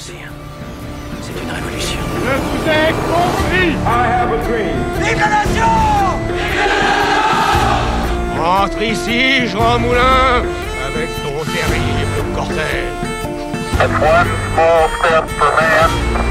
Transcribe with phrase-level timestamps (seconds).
[0.00, 0.14] C'est
[1.42, 2.00] une révolution.
[2.24, 3.76] Je vous ai compris.
[4.98, 5.72] Vive la nation
[8.42, 10.42] Rentre ici, Jean Moulin,
[10.88, 13.00] avec ton terrible cortège.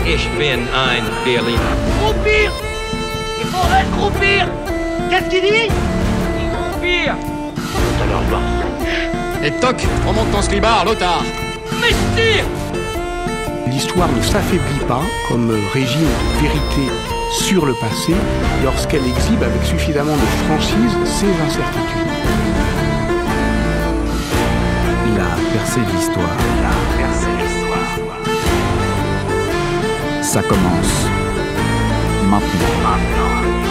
[0.08, 1.60] Ich bin ein Berliner.
[2.02, 2.52] Croupir
[3.40, 4.48] Il faudrait croupir
[5.12, 5.70] Qu'est-ce qu'il dit?
[6.72, 7.16] Croupir
[9.44, 11.24] Et toc, remonte ton slibard, l'otard
[11.80, 12.46] Mestir
[13.72, 16.92] L'histoire ne s'affaiblit pas comme régime de vérité
[17.32, 18.14] sur le passé
[18.64, 22.00] lorsqu'elle exhibe avec suffisamment de franchise ses incertitudes.
[25.18, 26.38] La percée de l'histoire.
[30.22, 31.06] Ça commence
[32.30, 33.69] maintenant.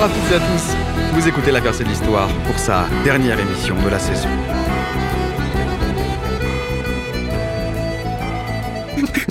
[0.00, 0.76] Bonsoir à toutes et à tous.
[1.12, 4.30] Vous écoutez La Percée de l'Histoire pour sa dernière émission de la saison.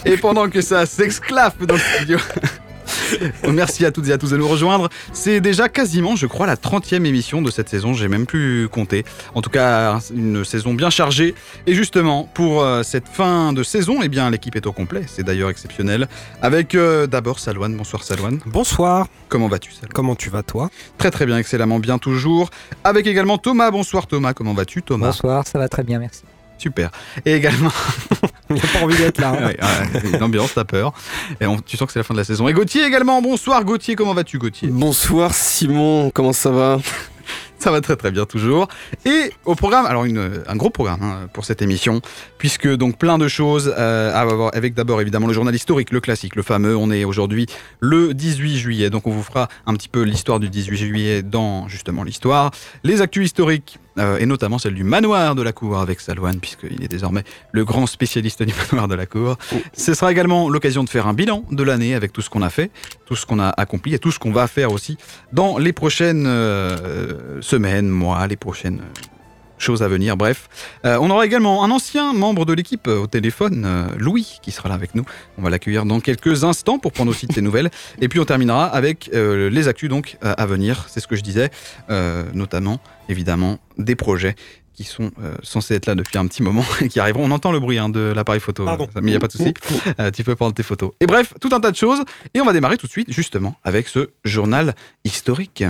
[0.06, 2.20] Et pendant que ça s'exclave dans le studio.
[3.52, 4.90] Merci à toutes et à tous de nous rejoindre.
[5.14, 7.94] C'est déjà quasiment, je crois, la 30e émission de cette saison.
[7.94, 9.06] J'ai même plus compté.
[9.36, 11.36] En tout cas, une saison bien chargée.
[11.68, 15.04] Et justement, pour euh, cette fin de saison, eh bien, l'équipe est au complet.
[15.08, 16.08] C'est d'ailleurs exceptionnel.
[16.42, 17.76] Avec euh, d'abord Salouane.
[17.76, 18.40] Bonsoir Salouane.
[18.46, 20.70] Bonsoir, Comment vas-tu Salouane comment tu vas toi?
[20.98, 22.50] Très très bien, excellemment bien toujours.
[22.84, 23.70] Avec également Thomas.
[23.72, 24.34] Bonsoir Thomas.
[24.34, 25.08] Comment vas-tu Thomas?
[25.08, 26.24] Bonsoir, ça va très bien, merci.
[26.60, 26.92] Super.
[27.26, 27.72] Et également.
[28.52, 29.30] Il n'a pas envie d'être là.
[29.30, 29.48] hein.
[29.48, 29.58] Ouais,
[30.12, 30.94] ouais, L'ambiance, t'as peur.
[31.40, 32.48] Et on- tu sens que c'est la fin de la saison.
[32.48, 33.22] Et Gauthier également.
[33.22, 33.96] Bonsoir Gauthier.
[33.96, 34.70] Comment vas-tu Gauthier?
[34.70, 36.80] Bonsoir Simon, comment ça va?
[37.60, 38.70] Ça va très très bien toujours.
[39.06, 42.02] Et au programme, alors une- un gros programme hein, pour cette émission,
[42.38, 46.00] puisque donc plein de choses, euh, à avoir- avec d'abord évidemment le journal historique, le
[46.00, 46.76] classique, le fameux.
[46.78, 47.48] On est aujourd'hui
[47.82, 51.68] le 18 juillet, donc on vous fera un petit peu l'histoire du 18 juillet dans
[51.68, 52.52] justement l'histoire,
[52.86, 53.78] les actus historiques.
[54.00, 57.66] Euh, et notamment celle du manoir de la cour avec Salouane, puisqu'il est désormais le
[57.66, 59.38] grand spécialiste du manoir de la cour.
[59.74, 62.50] Ce sera également l'occasion de faire un bilan de l'année avec tout ce qu'on a
[62.50, 62.72] fait,
[63.06, 64.98] tout ce qu'on a accompli et tout ce qu'on va faire aussi
[65.34, 68.82] dans les prochaines euh, semaines, mois, les prochaines
[69.60, 70.18] choses à venir.
[70.18, 70.50] Bref,
[70.86, 74.52] Euh, on aura également un ancien membre de l'équipe euh, au téléphone, euh, Louis, qui
[74.52, 75.04] sera là avec nous.
[75.38, 77.70] On va l'accueillir dans quelques instants pour prendre aussi de tes nouvelles.
[78.02, 80.86] Et puis on terminera avec euh, les actus donc à venir.
[80.90, 81.50] C'est ce que je disais,
[82.34, 84.36] notamment évidemment des projets
[84.74, 85.12] qui sont
[85.44, 87.26] censés être là depuis un petit moment et qui arriveront.
[87.26, 88.88] On entend le bruit hein, de l'appareil photo, Pardon.
[88.96, 89.54] mais il n'y a pas de souci.
[90.14, 90.92] Tu peux prendre tes photos.
[91.02, 92.00] Et bref, tout un tas de choses.
[92.34, 95.64] Et on va démarrer tout de suite, justement, avec ce journal historique.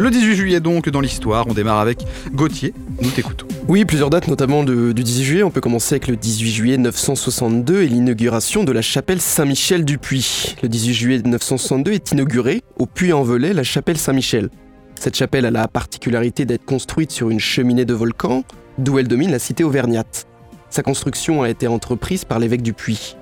[0.00, 2.72] Le 18 juillet, donc, dans l'histoire, on démarre avec Gauthier.
[3.02, 3.46] Nous t'écoutons.
[3.68, 5.42] Oui, plusieurs dates, notamment du 18 juillet.
[5.42, 9.98] On peut commencer avec le 18 juillet 962 et l'inauguration de la chapelle Saint-Michel du
[9.98, 10.56] Puy.
[10.62, 14.48] Le 18 juillet 962 est inaugurée, au Puy-en-Velay, la chapelle Saint-Michel.
[14.94, 18.44] Cette chapelle a la particularité d'être construite sur une cheminée de volcan,
[18.78, 20.26] d'où elle domine la cité auvergnate.
[20.70, 23.16] Sa construction a été entreprise par l'évêque du Puy,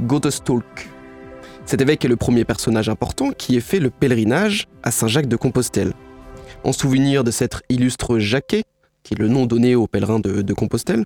[0.00, 0.88] Godestolk.
[1.66, 5.36] Cet évêque est le premier personnage important qui ait fait le pèlerinage à Saint-Jacques de
[5.36, 5.92] Compostelle.
[6.64, 8.62] En souvenir de cet illustre Jacquet,
[9.02, 11.04] qui est le nom donné aux pèlerins de, Compostelle,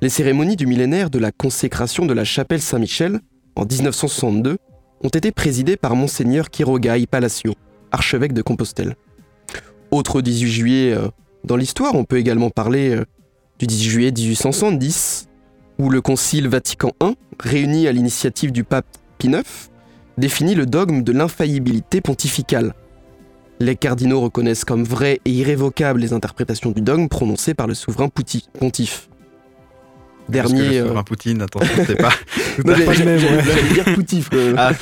[0.00, 3.20] les cérémonies du millénaire de la consécration de la chapelle Saint-Michel,
[3.56, 4.56] en 1962,
[5.02, 7.52] ont été présidées par Monseigneur Quiroga y Palacio,
[7.92, 8.96] archevêque de Compostelle.
[9.90, 11.08] Autre 18 juillet euh,
[11.44, 13.04] dans l'histoire, on peut également parler euh,
[13.58, 15.28] du 18 juillet 1870,
[15.78, 18.86] où le Concile Vatican I, réuni à l'initiative du pape
[19.18, 19.42] Pie IX,
[20.16, 22.74] définit le dogme de l'infaillibilité pontificale.
[23.60, 28.08] Les cardinaux reconnaissent comme vraies et irrévocables les interprétations du dogme prononcées par le souverain
[28.08, 29.08] pouti- pontife.
[30.30, 30.68] Parce que Dernier.
[30.70, 32.10] le euh, souverain Poutine, attention, c'est pas.
[32.64, 33.42] non, pas le même, ouais.
[33.44, 34.28] j'allais dire poutif.
[34.28, 34.56] quand même.
[34.58, 34.72] Ah,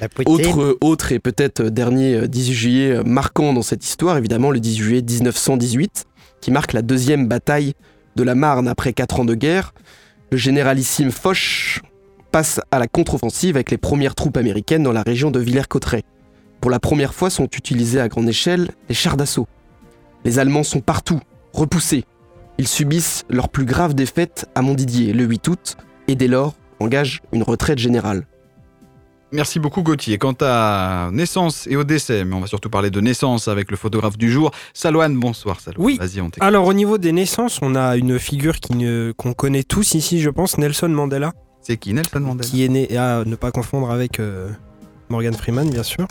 [0.00, 0.32] La poutine.
[0.32, 4.50] Autre, autre et peut-être euh, dernier euh, 18 juillet euh, marquant dans cette histoire, évidemment
[4.52, 6.04] le 18 juillet 1918,
[6.40, 7.74] qui marque la deuxième bataille
[8.14, 9.74] de la Marne après quatre ans de guerre.
[10.30, 11.80] Le généralissime Foch
[12.30, 16.04] passe à la contre-offensive avec les premières troupes américaines dans la région de Villers-Cotterêts.
[16.60, 19.46] Pour la première fois sont utilisés à grande échelle les chars d'assaut.
[20.24, 21.20] Les Allemands sont partout,
[21.52, 22.04] repoussés.
[22.58, 25.76] Ils subissent leur plus grave défaite à Montdidier le 8 août
[26.08, 28.26] et dès lors engagent une retraite générale.
[29.32, 30.18] Merci beaucoup Gauthier.
[30.18, 33.76] Quant à naissance et au décès, mais on va surtout parler de naissance avec le
[33.76, 35.18] photographe du jour, Salouane.
[35.18, 35.84] Bonsoir Salouane.
[35.84, 35.96] Oui.
[35.98, 36.42] Vas-y, on t'écoute.
[36.42, 40.30] Alors au niveau des naissances, on a une figure ne- qu'on connaît tous ici, je
[40.30, 42.48] pense, Nelson Mandela, C'est qui Nelson Mandela?
[42.48, 44.48] Qui est né à ne pas confondre avec euh,
[45.08, 46.06] Morgan Freeman, bien sûr.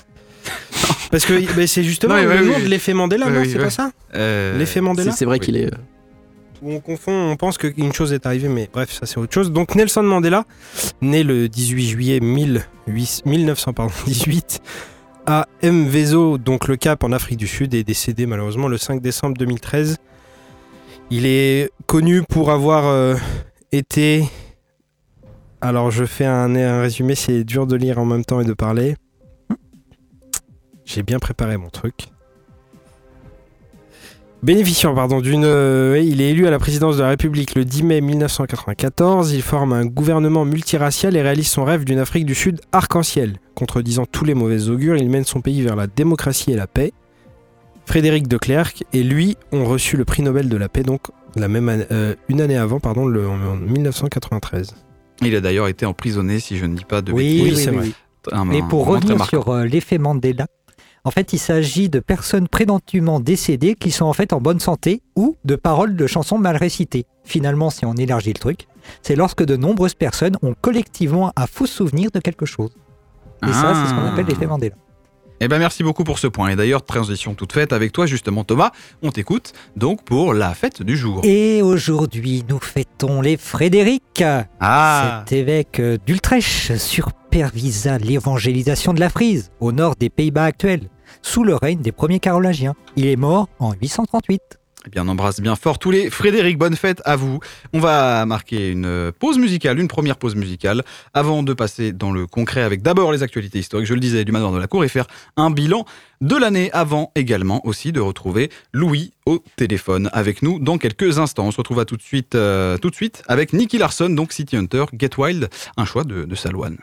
[1.11, 2.63] Parce que bah, c'est justement Non, mais le nom oui.
[2.63, 5.45] de l'effet Mandela, non oui, C'est pas ça Euh, L'effet Mandela C'est c'est vrai oui.
[5.45, 5.65] qu'il est.
[5.67, 5.77] euh,
[6.61, 9.51] Où on confond, on pense qu'une chose est arrivée, mais bref, ça c'est autre chose.
[9.51, 10.45] Donc Nelson Mandela,
[11.01, 14.61] né le 18 juillet 18 1918
[15.27, 19.35] à Mvezo, donc le Cap en Afrique du Sud, est décédé malheureusement le 5 décembre
[19.37, 19.97] 2013.
[21.11, 23.15] Il est connu pour avoir euh,
[23.71, 24.23] été...
[25.61, 28.53] Alors je fais un, un résumé, c'est dur de lire en même temps et de
[28.53, 28.95] parler.
[30.85, 32.07] J'ai bien préparé mon truc.
[34.43, 35.43] Bénéficiant pardon, d'une.
[35.43, 39.31] euh, il est élu à la présidence de la République le 10 mai 1994.
[39.33, 43.37] Il forme un gouvernement multiracial et réalise son rêve d'une Afrique du Sud arc-en-ciel.
[43.55, 46.93] Contredisant tous les mauvais augures, il mène son pays vers la démocratie et la paix.
[47.87, 51.01] Frédéric de Klerk et lui ont reçu le prix Nobel de la paix, donc
[51.35, 54.75] la même année- euh, une année avant, pardon, le, en 1993.
[55.21, 57.71] Il a d'ailleurs été emprisonné, si je ne dis pas de Oui, Oui, oui, c'est
[57.71, 57.87] vrai.
[58.31, 60.47] Un- Mais pour revenir sur euh, l'effet Mandela,
[61.05, 65.01] en fait, il s'agit de personnes prétendument décédées qui sont en fait en bonne santé
[65.15, 67.05] ou de paroles de chansons mal récitées.
[67.23, 68.67] Finalement, si on élargit le truc,
[69.01, 72.71] c'est lorsque de nombreuses personnes ont collectivement un faux souvenir de quelque chose.
[73.47, 74.11] Et ça, c'est ce qu'on Ah.
[74.13, 74.75] appelle l'effet Mandela.
[75.41, 76.47] Eh ben merci beaucoup pour ce point.
[76.49, 78.71] Et d'ailleurs, transition toute faite avec toi justement Thomas,
[79.03, 81.19] on t'écoute donc pour la fête du jour.
[81.25, 84.23] Et aujourd'hui, nous fêtons les Frédéric.
[84.61, 90.89] Ah Cet évêque d'Utrecht supervisa l'évangélisation de la Frise, au nord des Pays-Bas actuels,
[91.25, 92.75] sous le règne des premiers Carolingiens.
[92.95, 94.41] Il est mort en 838.
[94.87, 97.39] Eh bien, on embrasse bien fort tous les Frédéric, bonne fête à vous.
[97.73, 100.83] On va marquer une pause musicale, une première pause musicale,
[101.15, 104.31] avant de passer dans le concret avec d'abord les actualités historiques, je le disais, du
[104.31, 105.07] manoir de la cour et faire
[105.37, 105.85] un bilan
[106.21, 111.47] de l'année avant également aussi de retrouver Louis au téléphone avec nous dans quelques instants.
[111.47, 114.33] On se retrouve à tout de suite, euh, tout de suite avec Nicky Larson, donc
[114.33, 116.77] City Hunter, Get Wild, un choix de, de Salouane.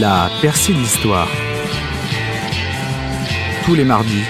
[0.00, 1.28] La percée de l'histoire.
[3.66, 4.24] Tous les mardis,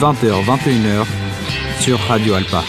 [0.00, 1.06] 20h, 21h,
[1.78, 2.64] sur Radio Alpa.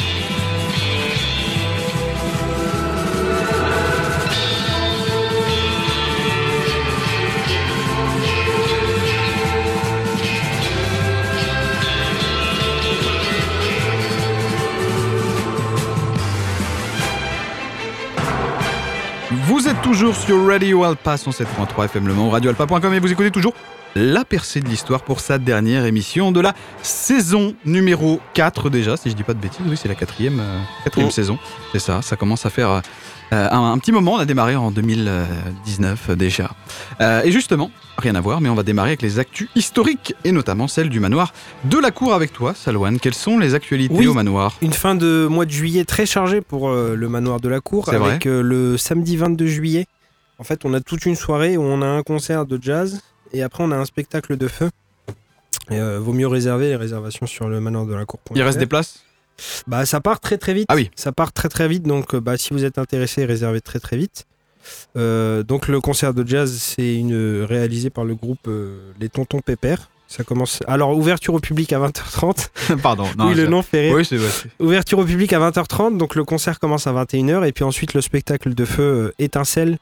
[20.08, 23.54] Toujours sur Radio Alpa 107.3 FM Le Mans, radioalpa.com et vous écoutez toujours
[23.94, 29.10] la percée de l'histoire pour sa dernière émission de la saison numéro 4 déjà, si
[29.10, 31.12] je dis pas de bêtises, oui c'est la quatrième, euh, quatrième Oh.
[31.12, 31.38] saison,
[31.74, 32.82] c'est ça, ça commence à faire euh,
[33.52, 36.52] un, un petit moment, on a démarré en 2019 euh, déjà.
[37.02, 40.32] Euh, et justement, rien à voir, mais on va démarrer avec les actus historiques et
[40.32, 41.34] notamment celle du manoir
[41.66, 43.00] de la cour avec toi, Salouane.
[43.00, 44.08] Quelles sont les actualités Oui.
[44.08, 44.56] au manoir?
[44.62, 47.98] Une fin de mois de juillet très chargée pour le manoir de la cour, vrai.
[47.98, 49.88] avec le samedi 22 juillet.
[50.40, 53.02] En fait, on a toute une soirée où on a un concert de jazz
[53.34, 54.70] et après on a un spectacle de feu.
[55.70, 58.20] Et, euh, vaut mieux réserver les réservations sur le manoir de la cour.
[58.36, 59.04] Il reste des places?
[59.68, 60.66] Bah, ça part très très vite.
[60.70, 60.90] Ah oui.
[60.96, 63.98] Ça part très très vite, donc euh, bah, si vous êtes intéressé, réservez très très
[63.98, 64.26] vite.
[64.96, 69.42] Euh, donc le concert de jazz, c'est une réalisé par le groupe euh, Les Tontons
[69.42, 69.90] Pépères.
[70.08, 70.62] Ça commence.
[70.68, 72.78] Alors ouverture au public à 20h30.
[72.82, 73.06] Pardon.
[73.20, 73.96] oui, le nom fait rire.
[73.96, 74.30] Oui, c'est vrai.
[74.60, 78.02] Ouverture au public à 20h30, donc le concert commence à 21h et puis ensuite le
[78.02, 79.78] spectacle de feu euh, Étincelle,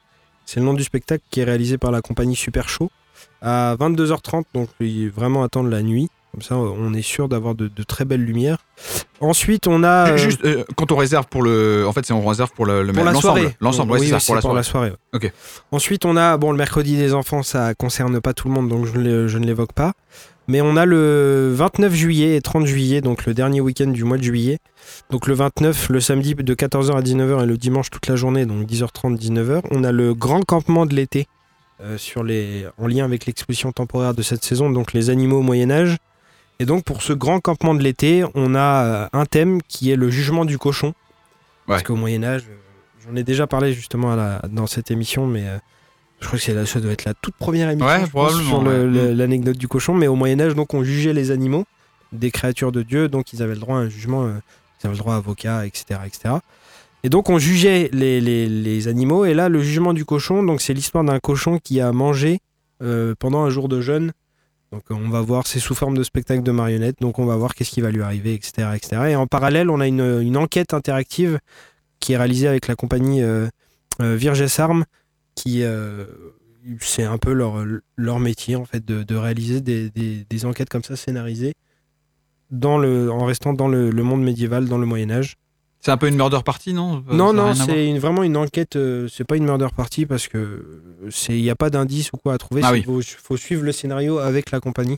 [0.46, 2.90] c'est le nom du spectacle qui est réalisé par la compagnie Super Show
[3.42, 6.10] à 22h30, donc il vraiment attendre la nuit.
[6.32, 8.58] Comme ça, on est sûr d'avoir de, de très belles lumières.
[9.22, 11.86] Ensuite, on a euh, Juste, euh, quand on réserve pour le.
[11.88, 13.40] En fait, c'est on réserve pour le, le pour la l'ensemble.
[13.40, 13.56] soirée.
[13.62, 14.64] L'ensemble, ouais, Oui, c'est ça, pour la soirée.
[14.64, 14.94] soirée.
[15.24, 15.34] ouais.
[15.72, 18.86] Ensuite, on a bon le mercredi des enfants, ça concerne pas tout le monde, donc
[18.86, 18.98] je
[19.38, 19.94] ne l'évoque pas.
[20.48, 24.18] Mais on a le 29 juillet et 30 juillet, donc le dernier week-end du mois
[24.18, 24.60] de juillet.
[25.10, 28.46] Donc le 29, le samedi de 14h à 19h et le dimanche toute la journée,
[28.46, 29.62] donc 10h30, 19h.
[29.72, 31.28] On a le grand campement de l'été
[31.82, 35.42] euh, sur les, en lien avec l'exposition temporaire de cette saison, donc les animaux au
[35.42, 35.98] Moyen Âge.
[36.60, 39.96] Et donc pour ce grand campement de l'été, on a euh, un thème qui est
[39.98, 40.94] le jugement du cochon.
[41.68, 42.56] Parce qu'au Moyen Âge, euh,
[43.10, 45.58] j'en ai déjà parlé justement à la- dans cette émission, mais euh,
[46.20, 48.32] je crois que c'est la, ça doit être la toute première émission Ouais, je pense,
[48.34, 48.86] probablement, sur ouais.
[48.86, 49.94] le- l'anecdote du cochon.
[49.94, 51.66] Mais au Moyen Âge, donc on jugeait les animaux,
[52.12, 54.32] des créatures de Dieu, donc ils avaient le droit à un jugement, euh,
[54.82, 56.36] ils avaient le droit à avocat, etc., etc.
[57.04, 59.26] Et donc on jugeait les, les- les animaux.
[59.26, 62.40] Et là, le jugement du cochon, donc c'est l'histoire d'un cochon qui a mangé
[62.82, 64.12] euh, pendant un jour de jeûne.
[64.72, 67.54] Donc on va voir, c'est sous forme de spectacle de marionnettes, donc on va voir
[67.54, 68.70] qu'est-ce qui va lui arriver, etc.
[68.76, 69.02] etc.
[69.10, 71.40] Et en parallèle, on a une, une enquête interactive
[72.00, 73.48] qui est réalisée avec la compagnie euh,
[74.02, 74.84] euh, Virges Armes,
[75.36, 76.06] qui euh,
[76.80, 77.64] c'est un peu leur,
[77.96, 81.54] leur métier en fait de, de réaliser des, des- des enquêtes comme ça scénarisées
[82.52, 85.36] dans le, en restant dans le, le monde médiéval, dans le Moyen Âge.
[85.82, 87.04] C'est un peu une murder party, non?
[87.12, 88.76] Non, ça non, c'est une- vraiment une enquête.
[88.76, 90.82] euh, c'est pas une murder party parce que
[91.30, 92.62] il n'y a pas d'indice ou quoi à trouver.
[92.64, 93.04] Ah Il oui.
[93.04, 94.98] faut, faut suivre le scénario avec la compagnie.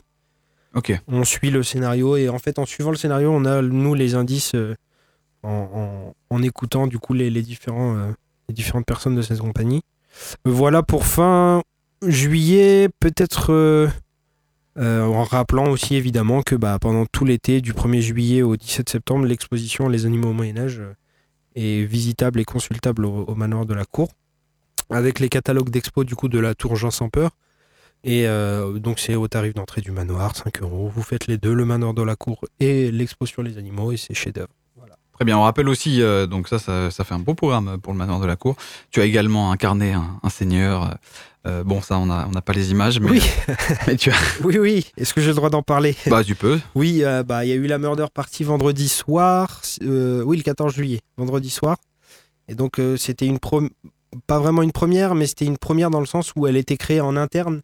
[0.74, 0.98] Ok.
[1.08, 4.14] On suit le scénario et en fait, en suivant le scénario, on a nous les
[4.14, 4.74] indices euh,
[5.42, 8.10] en, en- en écoutant du coup les, les différents, euh,
[8.48, 9.82] les différentes personnes de cette compagnie.
[10.44, 11.62] Voilà pour fin
[12.06, 13.88] juillet, peut-être euh,
[14.78, 18.88] euh, en rappelant aussi évidemment que bah, pendant tout l'été, du 1er juillet au 17
[18.88, 20.94] septembre, l'exposition Les animaux au Moyen-Âge euh,
[21.54, 24.08] est visitable et consultable au, manoir de la cour,
[24.90, 27.30] avec les catalogues d'expo du coup de la tour Jean sans peur.
[28.04, 28.28] Et
[28.76, 30.88] donc c'est au tarif d'entrée du manoir, 5 euros.
[30.94, 33.96] Vous faites les deux, le manoir de la cour et l'expo sur les animaux, et
[33.96, 34.54] c'est chef-d'œuvre.
[35.18, 37.92] Très bien, on rappelle aussi, euh, donc ça, ça, ça fait un beau programme pour
[37.92, 38.54] le manoir de la cour.
[38.92, 40.96] Tu as également incarné un, un seigneur.
[41.44, 43.22] euh, bon, ça, on n'a on pas les images, mais, Oui.
[43.88, 44.14] mais tu as.
[44.44, 44.86] Oui, oui.
[44.96, 45.96] Est-ce que j'ai le droit d'en parler?
[46.06, 46.60] Bah, tu peux.
[46.76, 49.60] Oui, euh, bah il y a eu la murder party vendredi soir.
[49.82, 51.78] euh, oui, le 14 juillet, vendredi soir.
[52.46, 53.70] Et donc euh, c'était une prom-
[54.28, 57.00] pas vraiment une première, mais c'était une première dans le sens où elle était créée
[57.00, 57.60] en interne.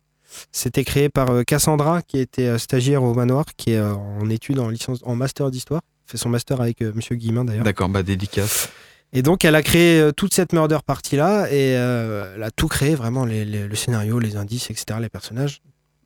[0.50, 4.28] C'était créé par euh, Cassandra, qui était euh, stagiaire au manoir, qui est euh, en
[4.28, 5.82] études en licence, en master d'histoire.
[6.14, 7.64] Fait son master avec euh, Monsieur Guillemin d'ailleurs.
[7.64, 8.68] D'accord, bah, dédicace.
[9.12, 12.68] Et donc, elle a créé euh, toute cette murder party-là et euh, elle a tout
[12.68, 15.60] créé, vraiment, les- les- le scénario, les indices, etc., les personnages.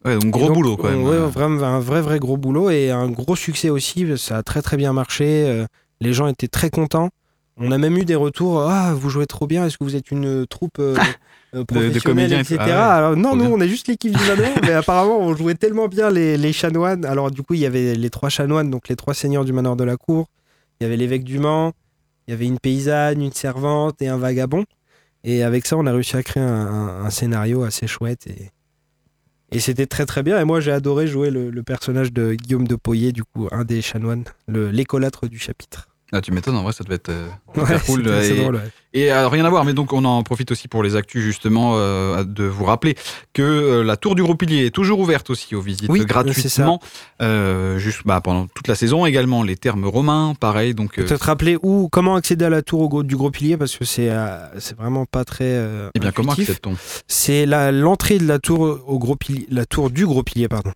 [0.07, 1.03] Ouais, donc gros donc, boulot quand même.
[1.05, 1.27] Ouais, euh.
[1.27, 4.07] vraiment, un vrai, vrai gros boulot et un gros succès aussi.
[4.17, 5.45] Ça a très, très bien marché.
[5.47, 5.67] euh,
[6.01, 7.11] Les gens étaient très contents.
[7.61, 8.63] On a même eu des retours.
[8.63, 9.67] Ah, vous jouez trop bien.
[9.67, 10.95] Est-ce que vous êtes une troupe euh,
[11.55, 12.37] euh, professionnelle, tout.
[12.55, 12.57] etc.
[12.61, 12.73] Ah ouais.
[12.73, 13.53] Alors, non, nous, bien.
[13.55, 14.51] on est juste l'équipe du manoir.
[14.63, 17.05] mais apparemment, on jouait tellement bien les, les chanoines.
[17.05, 19.77] Alors, du coup, il y avait les trois chanoines, donc les trois seigneurs du manoir
[19.77, 20.27] de la cour.
[20.81, 21.73] Il y avait l'évêque du Mans.
[22.27, 24.65] Il y avait une paysanne, une servante et un vagabond.
[25.25, 28.27] Et avec ça, on a réussi à créer un, un- un scénario assez chouette.
[28.29, 28.51] Et,
[29.51, 30.39] et c'était très très bien.
[30.41, 33.65] Et moi, j'ai adoré jouer le, le personnage de Guillaume de Poyer, du coup, un
[33.65, 35.88] des chanoines, l'écolâtre du chapitre.
[36.11, 38.09] Ah, tu m'étonnes, en vrai, ça devait être euh, Ouais, cool.
[38.09, 38.71] assez et, drôle, ouais.
[38.95, 41.75] et, euh, rien à voir, mais donc on en profite aussi pour les actus, justement,
[41.77, 42.95] euh, de vous rappeler
[43.35, 46.81] que euh, la Tour du Gros Pilier est toujours ouverte aussi aux visites Oui, gratuitement,
[47.21, 49.43] euh, juste bah, pendant toute la saison également.
[49.43, 50.75] Les termes romains, pareil.
[50.75, 53.59] Donc, euh, Peut-être rappeler où, comment accéder à la tour au gros- du gros pilier
[53.59, 55.45] parce que c'est euh, c'est vraiment pas très.
[55.45, 56.75] euh, eh bien, comment accède-t-on?
[57.07, 60.73] C'est la- l'entrée de la tour au gros pilier, la tour du gros pilier, pardon.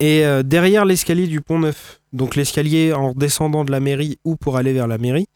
[0.00, 4.36] Et euh, derrière l'escalier du Pont Neuf, donc l'escalier en descendant de la mairie ou
[4.36, 5.26] pour aller vers la mairie.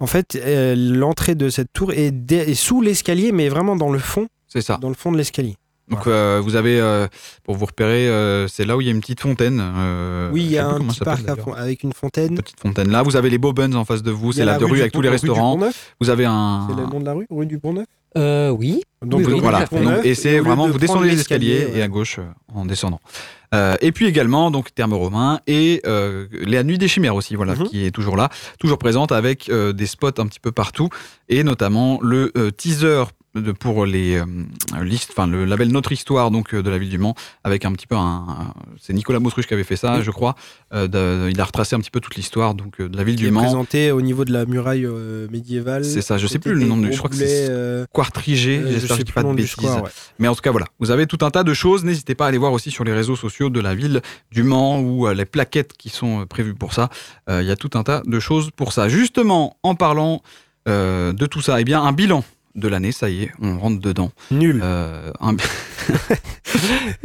[0.00, 4.26] En fait, euh, l'entrée de cette tour est, sous l'escalier, mais vraiment dans le fond,
[4.48, 4.78] C'est ça.
[4.80, 5.56] dans le fond de l'escalier.
[5.88, 7.06] Donc, euh, vous avez, euh,
[7.42, 9.62] pour vous repérer, euh, c'est là où il y a une petite fontaine.
[10.32, 11.22] oui, il y a un petit parc
[11.56, 12.36] avec une fontaine.
[12.36, 13.02] Petite fontaine là.
[13.02, 14.32] Vous avez les Bobbins en face de vous.
[14.32, 15.58] C'est la, rue avec tous les restaurants.
[15.58, 15.94] Pont-Neuf.
[16.00, 16.66] Vous avez un.
[16.68, 17.86] C'est le nom de la rue, rue du Pont Neuf.
[18.16, 18.82] Euh, oui.
[19.04, 19.66] Donc, Oui, oui, voilà.
[19.66, 23.00] Donc, et c'est vraiment, vous descendez les escaliers et à gauche euh, en descendant.
[23.54, 27.54] Euh, et puis également, donc, terme romain et euh, la nuit des chimères aussi, voilà,
[27.54, 27.68] Mhm.
[27.68, 28.28] qui est toujours là,
[28.58, 30.88] toujours présente avec des spots un petit peu partout
[31.28, 33.04] et notamment le teaser
[33.34, 34.24] de, pour les euh,
[34.82, 37.72] listes, enfin le label Notre Histoire donc euh, de la ville du Mans avec un
[37.72, 37.98] petit peu un,
[38.28, 40.04] un- c'est Nicolas Motruche qui avait fait ça, Oui.
[40.04, 40.34] je crois.
[40.72, 43.22] Euh, de- il a retracé un petit peu toute l'histoire donc de la ville Qui
[43.22, 43.42] du est Mans.
[43.42, 45.84] présenté au niveau de la muraille euh, médiévale.
[45.84, 48.96] C'est ça, je sais plus le nom du- je crois que c'est- Quartrigé, je j'espère
[48.96, 49.50] que je dis pas de bêtises.
[49.50, 49.90] square, ouais.
[50.18, 51.84] Mais en tout cas, voilà, vous avez tout un tas de choses.
[51.84, 54.80] N'hésitez pas à aller voir aussi sur les réseaux sociaux de la ville du Mans
[54.80, 56.88] ou les plaquettes qui sont prévues pour ça.
[57.28, 58.88] Il y a tout un tas de choses pour ça.
[58.88, 60.22] Justement, en parlant
[60.66, 64.10] de tout ça, eh bien, un bilan de l'année, ça y est, on rentre dedans.
[64.30, 64.60] Nul.
[64.62, 65.36] Euh, un...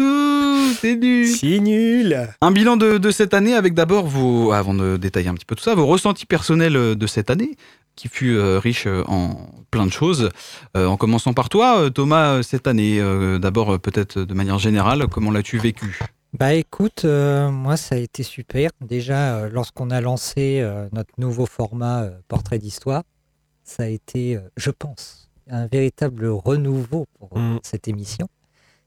[0.79, 1.27] c'est nul.
[1.27, 2.27] C'est nul.
[2.41, 5.55] Un bilan de, de cette année avec d'abord vos, avant de détailler un petit peu
[5.55, 7.55] tout ça, vos ressentis personnels euh, de cette année
[7.95, 10.29] qui fut euh, riche en plein de choses.
[10.77, 15.31] Euh, en commençant par toi, Thomas, cette année, euh, d'abord peut-être de manière générale, comment
[15.31, 15.99] l'as-tu vécu?
[16.37, 18.69] Bah écoute, euh, moi ça a été super.
[18.81, 23.01] Déjà, euh, lorsqu'on a lancé euh, notre nouveau format euh, Portrait d'Histoire,
[23.63, 27.59] ça a été, euh, je pense, un véritable renouveau pour euh, Mm.
[27.63, 28.27] cette émission.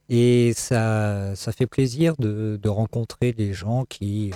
[0.09, 4.33] Et ça, ça fait plaisir de, de rencontrer des gens qui,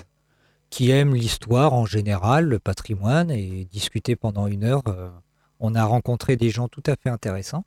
[0.70, 4.82] qui aiment l'histoire en général, le patrimoine, et discuter pendant une heure.
[4.88, 5.10] euh,
[5.60, 7.64] on a rencontré des gens tout à fait intéressants,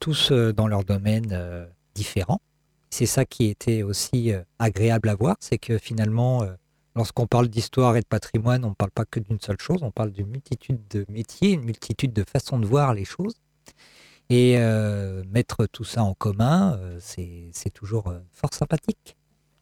[0.00, 2.40] tous euh, dans leur domaine euh, différent.
[2.90, 6.44] C'est ça qui était aussi agréable à voir, c'est que finalement,
[6.94, 9.90] lorsqu'on parle d'histoire et de patrimoine, on ne parle pas que d'une seule chose, on
[9.90, 13.34] parle d'une multitude de métiers, une multitude de façons de voir les choses.
[14.28, 19.16] Et euh, mettre tout ça en commun, euh, c'est c'est toujours euh, fort sympathique.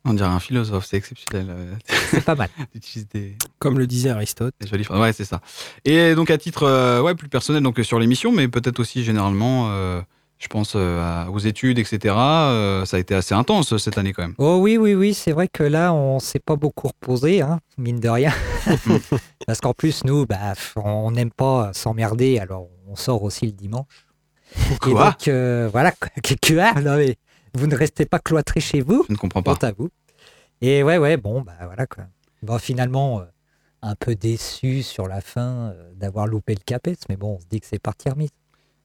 [0.06, 1.78] On dirait un philosophe, c'est exceptionnel.
[2.10, 2.50] C'est pas mal.
[3.14, 4.54] des, Comme le disait Aristote.
[4.60, 5.00] des jolies phrases.
[5.00, 5.40] Ouais, c'est ça.
[5.86, 9.70] Et donc à titre euh, ouais, plus personnel donc, sur l'émission, mais peut-être aussi généralement,
[9.70, 10.02] euh,
[10.38, 12.14] je pense euh, aux études, etc.
[12.18, 14.34] euh, ça a été assez intense cette année quand même.
[14.36, 17.98] Oh oui, oui, oui, c'est vrai que là, on s'est pas beaucoup reposé, hein, mine
[17.98, 18.32] de rien.
[19.46, 23.86] Parce qu'en plus, nous, bah, on n'aime pas s'emmerder, alors on sort aussi le dimanche.
[24.72, 27.16] Et Quoi donc, euh, voilà, que, que- ah, non, mais
[27.54, 29.56] vous ne restez pas cloîtrés chez vous, Je ne comprends pas.
[29.62, 29.90] à vous.
[30.60, 32.04] Et ouais, ouais, bon, bah voilà quoi.
[32.42, 33.24] Bon, finalement, euh,
[33.82, 37.46] un peu déçu sur la fin euh, d'avoir loupé le CAPES, mais bon, on se
[37.50, 38.30] dit que c'est partie remise.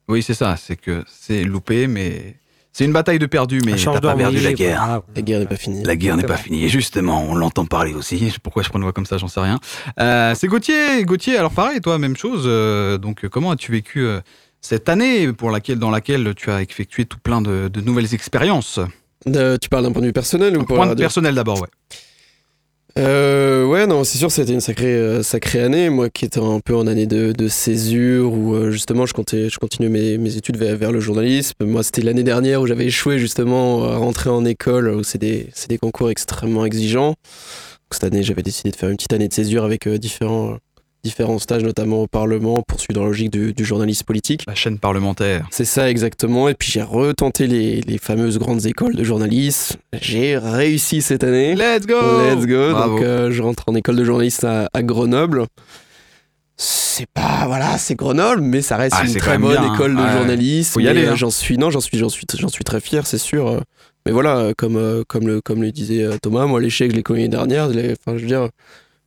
[0.07, 2.35] Oui, c'est ça, c'est que c'est loupé, mais
[2.73, 4.81] c'est une bataille de perdu, mais t'as pas perdu oui, la guerre.
[4.81, 5.83] Ah, La guerre n'est pas finie.
[5.83, 6.63] La guerre n'est pas finie.
[6.65, 8.33] Et justement, on l'entend parler aussi.
[8.41, 9.59] Pourquoi je prends une voix comme ça, j'en sais rien.
[9.99, 11.03] Euh, c'est Gauthier.
[11.05, 12.43] Gauthier, alors pareil, toi, même chose.
[12.45, 14.19] Euh, donc, comment as-tu vécu euh,
[14.61, 18.79] cette année pour laquelle, dans laquelle tu as effectué tout plein de, de nouvelles expériences
[19.27, 21.35] Euh, tu parles d'un point de vue personnel ou pour la Point de radio personnel
[21.35, 21.67] d'abord, ouais.
[22.97, 25.89] Euh, ouais, non, c'est sûr, c'était une sacrée, euh, sacrée année.
[25.89, 29.49] Moi qui étais un peu en année de, de césure, où euh, justement je, comptais,
[29.49, 31.53] je continuais mes, mes études vers, vers le journalisme.
[31.61, 35.49] Moi, c'était l'année dernière où j'avais échoué justement à rentrer en école, où c'est des,
[35.69, 37.09] des concours extrêmement exigeants.
[37.09, 40.57] Donc, cette année, j'avais décidé de faire une petite année de césure avec différents,
[41.03, 44.43] différents stages, notamment au Parlement, poursuivre dans la logique du, du journalisme politique.
[44.47, 45.47] La chaîne parlementaire.
[45.51, 46.49] C'est ça exactement.
[46.49, 49.77] Et puis j'ai retenté les, les fameuses grandes écoles de journalisme.
[50.01, 51.55] J'ai réussi cette année.
[51.55, 52.71] Let's go Let's go.
[52.71, 52.95] Bravo.
[52.95, 55.45] Donc euh, je rentre en école de journaliste à, à Grenoble.
[56.57, 59.73] C'est pas voilà, c'est Grenoble, mais ça reste Ah, une très bonne bien, hein.
[59.73, 60.11] école de Ouais.
[60.11, 60.73] journalisme.
[60.73, 61.15] Faut y aller, euh, hein.
[61.15, 63.61] J'en suis non, j'en suis, j'en suis, j'en suis très fier, c'est sûr.
[64.05, 67.19] Mais voilà, comme euh, comme le comme le disait Thomas, moi l'échec, je l'ai connu
[67.29, 67.67] l'année dernière.
[67.69, 68.49] Enfin, je veux dire.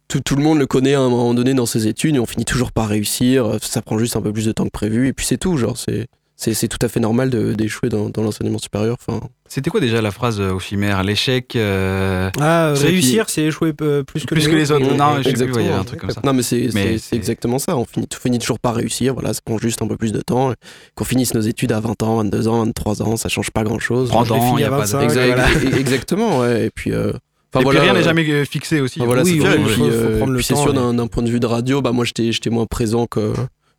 [0.09, 2.27] Tout, tout le monde le connaît à un moment donné dans ses études et on
[2.27, 3.57] finit toujours par réussir.
[3.63, 5.57] Ça prend juste un peu plus de temps que prévu et puis c'est tout.
[5.57, 8.97] Genre, c'est, c'est, c'est tout à fait normal de- d'échouer dans, dans l'enseignement supérieur.
[9.01, 11.03] Enfin, C'était quoi déjà la phrase euh, au chimère?
[11.03, 11.57] L'échec.
[11.57, 14.85] euh, Ah, C'est réussir, c'est échouer euh, plus que Plus que les autres.
[14.95, 15.67] Non, je sais plus, exactement.
[15.67, 16.21] ouais, un truc comme ça.
[16.25, 17.77] Non, mais c'est Mais c'est- c'est- c'est exactement ça.
[17.79, 19.15] On finit, finit toujours par réussir.
[19.15, 20.53] Voilà, ça prend juste un peu plus de temps.
[20.95, 23.79] Qu'on finisse nos études à 20 ans, 22 ans, 23 ans, ça change pas grand
[23.79, 24.11] chose.
[24.11, 24.95] 30 ans, il y a pas de.
[24.95, 25.49] Ouais, Exact- voilà.
[25.49, 26.67] e- Exactement, ouais.
[26.67, 27.13] Et puis, euh,
[27.55, 28.99] Enfin, et voilà, puis rien n'est euh, jamais euh, fixé aussi.
[29.01, 30.95] Enfin, voilà, Oui, c'est oui, et oui, euh, sûr, ouais.
[30.97, 33.33] d'un point de vue de radio, bah, moi, j'étais j'étais moins présent que,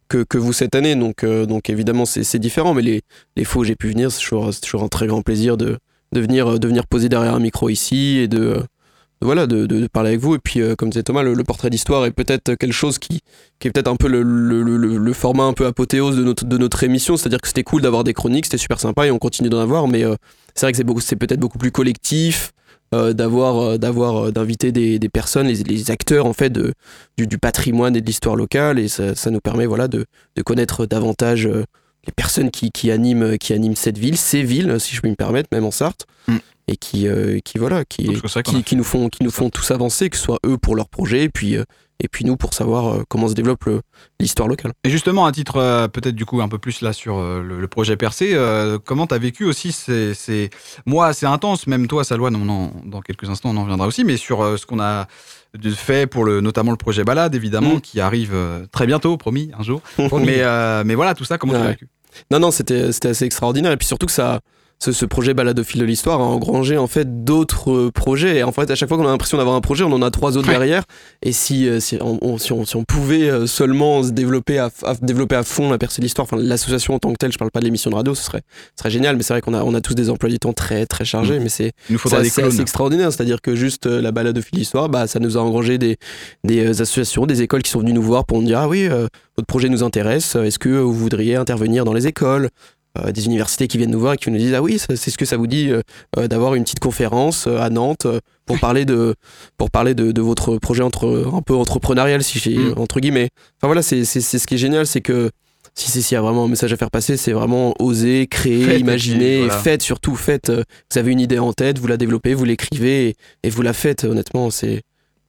[0.09, 0.95] que, que vous cette année.
[0.95, 2.73] Donc, euh, donc évidemment, c'est c'est différent.
[2.75, 3.01] Mais les,
[3.35, 5.77] les fois où j'ai pu venir, c'est toujours, un très grand plaisir de,
[6.11, 8.61] de, venir, de venir poser derrière un micro ici et de, de,
[9.21, 10.35] voilà, de, de- de parler avec vous.
[10.35, 13.21] Et puis, euh, comme disait Thomas, le, le portrait d'histoire est peut-être quelque chose qui,
[13.59, 16.23] qui est peut-être un peu le, le, le- le- le format un peu apothéose de
[16.23, 17.17] notre, de notre émission.
[17.17, 19.87] C'est-à-dire que c'était cool d'avoir des chroniques, c'était super sympa et on continue d'en avoir.
[19.87, 20.15] Mais euh,
[20.53, 22.51] c'est vrai que c'est beaucoup- c'est peut-être beaucoup plus collectif
[23.13, 26.51] d'avoir euh, d'avoir euh, d'inviter des, des personnes les, les acteurs en fait
[27.17, 28.79] du, du patrimoine et de l'histoire locale.
[28.79, 31.63] Et ça, ça nous permet voilà de, de connaître davantage euh,
[32.05, 35.15] les personnes qui, qui animent qui animent cette ville ces villes si je puis me
[35.15, 36.37] permettre même en Sarthe Mm.
[36.69, 38.07] et qui euh, qui voilà qui,
[38.45, 40.87] qui, qui nous font qui nous font tous avancer que ce soit eux pour leur
[40.87, 41.65] projet et puis euh,
[41.99, 43.65] et puis nous pour savoir euh, comment se développe
[44.19, 47.17] l'histoire locale Et justement, à titre euh, peut-être du coup un peu plus là sur
[47.17, 50.49] euh, le, le projet Percé, euh, comment t'as vécu aussi ces, ces
[50.85, 54.03] mois assez intenses, même toi, Salouane, on en, dans quelques instants on en reviendra aussi,
[54.03, 55.07] mais sur ce qu'on a
[55.57, 57.81] de- fait pour le, notamment le projet Balade, évidemment, Mm.
[57.81, 59.81] qui arrive euh, très bientôt, promis, un jour.
[59.97, 61.63] mais, euh, mais voilà, tout ça, comment tu Ouais.
[61.65, 61.87] l'as vécu?
[62.31, 63.71] Non, non, c'était c'était assez extraordinaire.
[63.71, 64.39] Et puis surtout que ça,
[64.79, 68.37] ce, ce projet balade au fil de l'histoire a engrangé en fait d'autres euh, projets.
[68.39, 70.11] Et en fait, à chaque fois qu'on a l'impression d'avoir un projet, on en a
[70.11, 70.53] trois autres Ouais.
[70.55, 70.83] derrière.
[71.21, 74.59] Et si, euh, si, on, on- si, on, si on pouvait euh, seulement se développer
[74.59, 77.31] à, à développer à fond la percée de l'histoire, enfin l'association en tant que telle,
[77.31, 78.41] je parle pas de l'émission de radio, ce serait,
[78.75, 79.15] ce serait génial.
[79.15, 81.39] Mais c'est vrai qu'on a, on a tous des emplois du temps très très chargés.
[81.39, 81.71] Mais c'est
[82.17, 83.13] assez, extraordinaire.
[83.13, 85.97] C'est-à-dire que juste la balade au fil de l'histoire, bah, ça nous a engrangé des,
[86.43, 89.07] des associations, des écoles qui sont venues nous voir pour nous dire Ah oui, euh,
[89.37, 90.35] votre projet nous intéresse.
[90.35, 92.49] Est-ce que vous voudriez intervenir dans les écoles?
[92.99, 95.17] Euh, Des universités qui viennent nous voir et qui nous disent Ah oui, c'est ce
[95.17, 95.81] que ça vous dit euh,
[96.19, 98.05] euh, d'avoir une petite conférence à Nantes
[98.45, 99.15] pour parler de,
[99.57, 102.75] pour parler de, de votre projet entre, un peu entrepreneurial, si j'ai, Mm.
[102.77, 103.29] entre guillemets.
[103.57, 105.29] Enfin voilà, c'est ce qui est génial, c'est que.
[105.75, 108.79] Si s'il y a vraiment un message à faire passer, c'est vraiment oser, créer, Faites,
[108.81, 109.57] imaginer, voilà.
[109.57, 110.51] faites surtout, faites.
[110.51, 113.73] Vous avez une idée en tête, vous la développez, vous l'écrivez et, et vous la
[113.73, 114.03] faites.
[114.03, 114.81] Honnêtement, c'est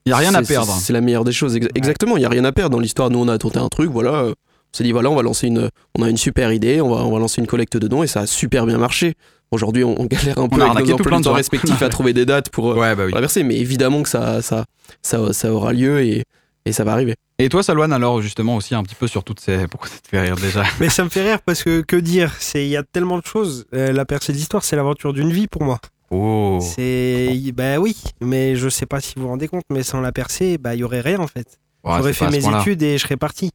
[0.05, 0.77] Il n'y a rien à perdre.
[0.79, 1.57] C'est la meilleure des choses.
[1.57, 3.09] Ex- Exactement, il y a rien à perdre dans l'histoire.
[3.09, 4.27] Nous, on a tenté un truc, voilà.
[4.74, 6.90] Euh, On s'est dit voilà, on va lancer une, on a une super idée, on
[6.94, 9.14] va, on va lancer une collecte de dons et ça a super bien marché.
[9.50, 12.12] Aujourd'hui, on, on galère un peu a avec nos emplois de temps respectifs à trouver
[12.12, 13.10] des dates pour, euh, Ouais, bah oui.
[13.10, 14.64] pour la verser, mais évidemment que ça, ça,
[15.02, 16.24] ça, ça aura lieu et,
[16.64, 17.14] et ça va arriver.
[17.38, 19.66] Et toi, Salouane, alors justement aussi un petit peu sur toutes ces.
[19.68, 20.64] Pourquoi ça te fait rire déjà?
[20.80, 22.32] Mais ça me fait rire parce que que dire?
[22.40, 23.66] C'est il y a tellement de choses.
[23.74, 25.78] Euh, la percée de l'histoire, c'est l'aventure d'une vie pour moi.
[26.10, 26.58] Oh.
[26.60, 30.12] C'est bah oui, mais je sais pas si vous vous rendez compte, mais sans la
[30.12, 31.58] percée, bah il y aurait rien en fait.
[31.84, 33.50] Ouais, J'aurais fait mes études et je serais parti.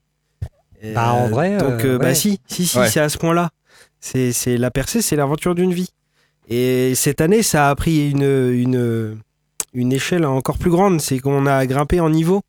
[0.93, 2.87] Bah, en vrai, Donc euh, euh, bah si, si, si, Ouais.
[2.87, 3.49] c'est à ce point-là.
[3.99, 5.89] C'est c'est la percée, c'est l'aventure d'une vie.
[6.47, 9.17] Et cette année, ça a pris une une
[9.73, 11.01] une échelle encore plus grande.
[11.01, 12.41] C'est qu'on a grimpé en niveau.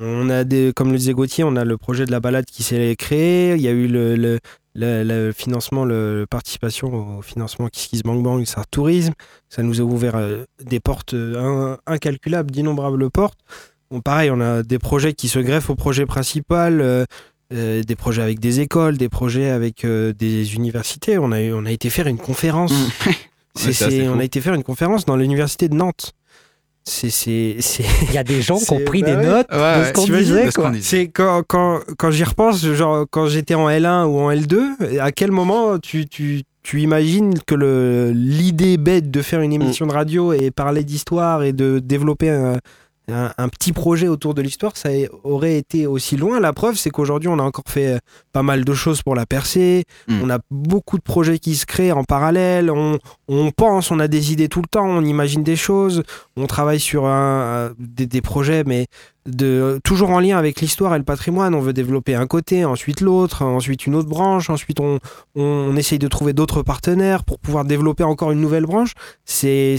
[0.00, 2.62] On a des, comme le disait Gauthier, on a le projet de la balade qui
[2.62, 3.54] s'est créé.
[3.54, 4.38] Il y a eu le, le,
[4.76, 9.14] le- le financement, le, participation au financement Kiss Kiss Bang Bang, ça tourisme.
[9.48, 13.38] Ça nous a ouvert euh, des portes euh, in- incalculables, d'innombrables portes.
[13.90, 16.80] Bon, pareil, on a des projets qui se greffent au projet principal,
[17.52, 21.18] euh, des projets avec des écoles, des projets avec euh, des universités.
[21.18, 22.72] On a, eu- on a été faire une conférence.
[22.72, 23.10] Mm.
[24.14, 26.12] On a été faire une conférence dans l'université de Nantes.
[27.02, 29.26] Il y a des gens qui ont pris bah des ouais.
[29.26, 31.08] notes Ouais, de ce qu'on disait.
[31.08, 35.32] quand, quand, quand j'y repense, genre quand j'étais en L1 ou en L2, à quel
[35.32, 40.32] moment tu, tu, tu imagines que le, l'idée bête de faire une émission de radio
[40.32, 42.58] et parler d'histoire et de développer un,
[43.10, 44.90] un, un petit projet autour de l'histoire, ça
[45.24, 46.40] aurait été aussi loin.
[46.40, 47.98] La preuve, c'est qu'aujourd'hui, on a encore fait euh,
[48.32, 49.84] pas mal de choses pour la percer.
[50.08, 50.20] Mm.
[50.22, 52.70] On a beaucoup de projets qui se créent en parallèle.
[52.70, 56.02] On, on pense, on a des idées tout le temps, on imagine des choses.
[56.36, 58.86] On travaille sur un- des, des projets, mais
[59.28, 61.54] de, toujours en lien avec l'histoire et le patrimoine.
[61.54, 64.98] On veut développer un côté, ensuite l'autre, ensuite une autre branche, ensuite on,
[65.36, 68.92] on, essaye de trouver d'autres partenaires pour pouvoir développer encore une nouvelle branche.
[69.24, 69.76] C'est,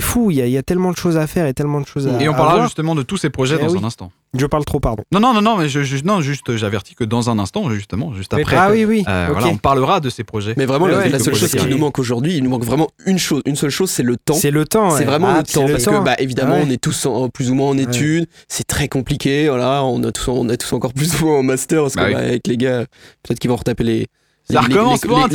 [0.00, 1.86] fou, il y, a, il y a tellement de choses à faire et tellement de
[1.86, 2.66] choses à Et on à parlera voir.
[2.66, 3.78] justement de tous ces projets Eh dans oui.
[3.80, 4.10] un instant.
[4.36, 5.02] Je parle trop, pardon.
[5.12, 8.12] Non, non, non, non, mais je, je- non, juste, j'avertis que dans un instant, justement,
[8.14, 9.04] juste Mais- après, ah oui, oui.
[9.08, 10.54] euh, voilà, on parlera de ces projets.
[10.56, 12.50] Mais vraiment, Mais la, ouais, la le seule chose qui nous manque aujourd'hui, il nous
[12.50, 13.42] manque vraiment une chose.
[13.46, 14.34] Une seule chose, c'est le temps.
[14.34, 14.90] C'est le temps.
[14.90, 15.04] C'est ouais.
[15.06, 16.00] vraiment Ah, le temps parce temps.
[16.00, 16.64] que bah évidemment Ouais.
[16.66, 20.12] on est tous en- plus ou moins en études, c'est très compliqué, voilà, on a
[20.12, 22.14] tous on a tous encore plus ou moins en master parce que Bah oui.
[22.14, 22.80] bah, avec les gars,
[23.22, 24.06] peut-être qu'ils vont retaper les
[24.50, 25.28] Ça les, recommence les, pour un.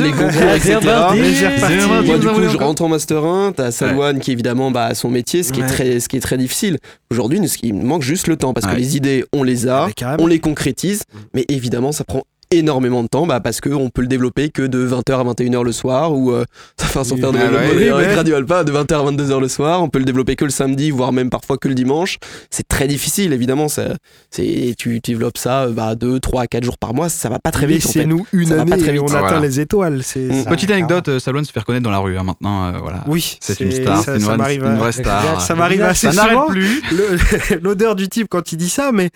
[2.04, 5.08] Moi, du coup, je rentre en Master 1, t'as Salouane qui évidemment bah, a son
[5.08, 6.78] métier, ce qui, est très, ce qui est très difficile.
[7.10, 9.68] Aujourd'hui, nous, ce qui- il manque juste le temps parce que les idées, on les
[9.68, 13.90] a, Ah, on les concrétise, mais évidemment, ça prend énormément de temps bah, parce qu'on
[13.90, 16.44] peut le développer que de 20h à 21h le soir ou euh,
[16.82, 17.44] enfin sans faire de ouais.
[17.44, 18.14] avec Oui, ouais.
[18.14, 20.90] Radio Alpa de 20h à 22h le soir on peut le développer que le samedi
[20.90, 22.18] voire même parfois que le dimanche
[22.50, 23.84] c'est très difficile évidemment ça
[24.30, 27.50] c'est tu développes ça euh, bah, 2 3 4 jours par mois ça va pas
[27.50, 27.98] très vite en fait.
[28.00, 29.26] Laissez-nous une Ça va pas année très et on Voilà.
[29.28, 30.02] atteint les étoiles.
[30.02, 30.44] C'est Mm.
[30.44, 30.50] ça.
[30.50, 32.66] Petite anecdote, euh, Salouane se fait reconnaître dans la rue hein, maintenant.
[32.66, 33.04] euh, voilà.
[33.06, 35.40] Oui, C'est une star, ça- c'est une, ça vraie- m'arrive une vraie star.
[35.40, 36.46] Ça m'arrive assez souvent.
[36.48, 36.82] plus.
[36.92, 39.10] Le- L'odeur du type quand il dit ça, mais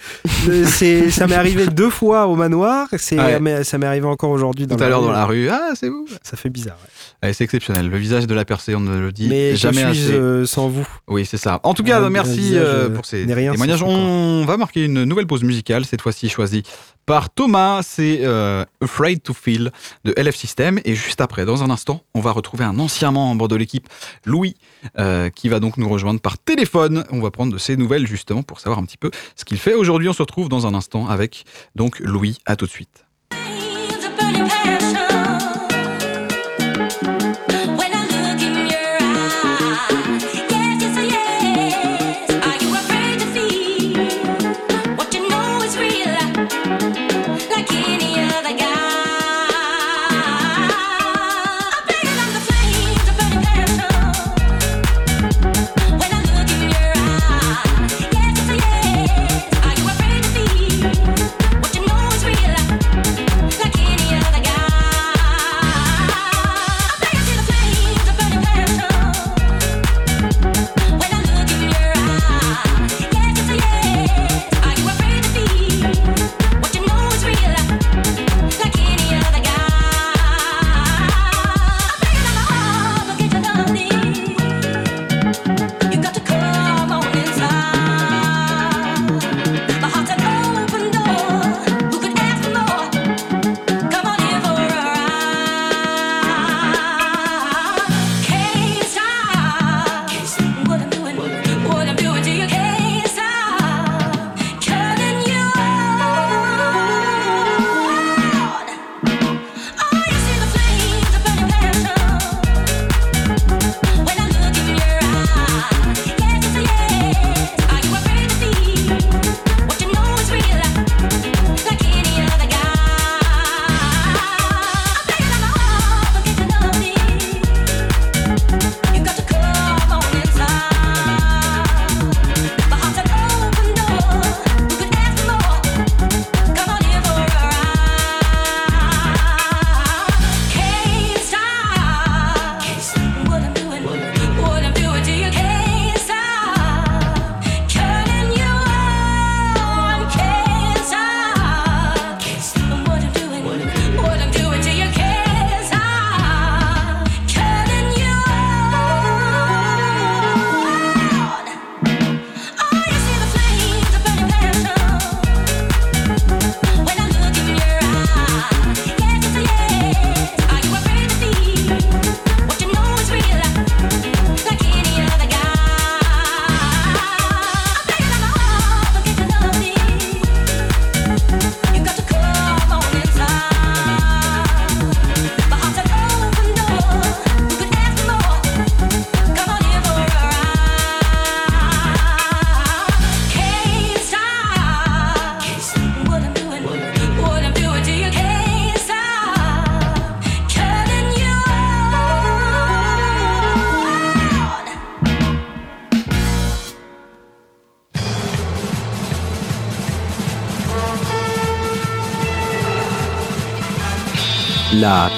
[0.66, 2.88] c'est, ça m'est arrivé deux fois au manoir.
[2.96, 3.40] C'est, Ouais.
[3.40, 4.66] mais ça m'est arrivé encore aujourd'hui.
[4.66, 5.48] Tout à l'heure dans la rue.
[5.48, 6.07] Ah, c'est vous.
[6.22, 6.76] Ça fait bizarre.
[7.22, 7.33] ouais.
[7.33, 7.88] C'est exceptionnel.
[7.88, 10.12] Le visage de la percée, on ne le dit Mais jamais je suis assez.
[10.18, 10.87] euh, sans vous.
[11.09, 11.61] Oui, c'est ça.
[11.62, 13.83] En tout cas, un merci visage, euh, euh, pour ces rien témoignages.
[13.83, 16.62] On va marquer une nouvelle pause musicale, cette fois-ci choisie
[17.07, 17.83] par Thomas.
[17.83, 18.24] C'est
[18.83, 19.72] Afraid to Feel
[20.04, 20.81] de LF System.
[20.85, 23.88] Et juste après, dans un instant, on va retrouver un ancien membre de l'équipe,
[24.24, 24.54] Louis,
[25.35, 27.04] qui va donc nous rejoindre par téléphone.
[27.11, 29.74] On va prendre de ses nouvelles justement pour savoir un petit peu ce qu'il fait.
[29.74, 32.38] Aujourd'hui, on se retrouve dans un instant avec donc Louis.
[32.46, 33.04] À tout de suite.
[34.18, 34.88] La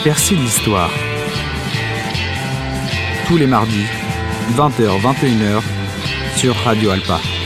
[0.04, 0.90] percée de l'histoire.
[3.26, 3.86] Tous les mardis,
[4.56, 5.62] 20h-21h,
[6.36, 7.39] sur Radio Alpa.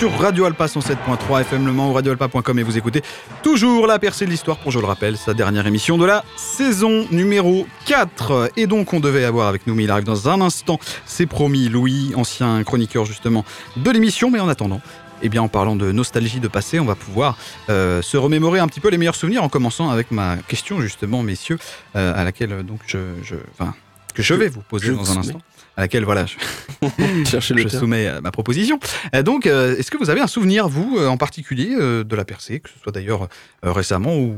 [0.00, 3.02] Sur Radio Alpa 107.3 FM Le Mans ou radioalpa.com et vous écoutez
[3.42, 7.06] toujours la percée de l'histoire pour, je le rappelle, sa dernière émission de la saison
[7.10, 8.52] numéro 4.
[8.56, 11.68] Et donc on devait avoir avec nous, mais il arrive dans un instant, c'est promis,
[11.68, 13.44] Louis, ancien chroniqueur justement
[13.76, 14.80] de l'émission, mais en attendant,
[15.20, 17.36] eh bien, en parlant de nostalgie de passé, on va pouvoir
[17.68, 21.22] euh, se remémorer un petit peu les meilleurs souvenirs en commençant avec ma question, justement,
[21.22, 21.58] messieurs,
[21.94, 23.74] euh, à laquelle euh, donc je, je- enfin,
[24.14, 25.40] que je vais vous poser je dans un instant,
[25.80, 28.78] à laquelle voilà, je, soumets euh, ma proposition.
[29.14, 32.60] Euh, donc, euh, est-ce que vous avez un souvenir, vous, en particulier, de la percée,
[32.60, 33.28] que ce soit d'ailleurs
[33.62, 34.36] récemment ou,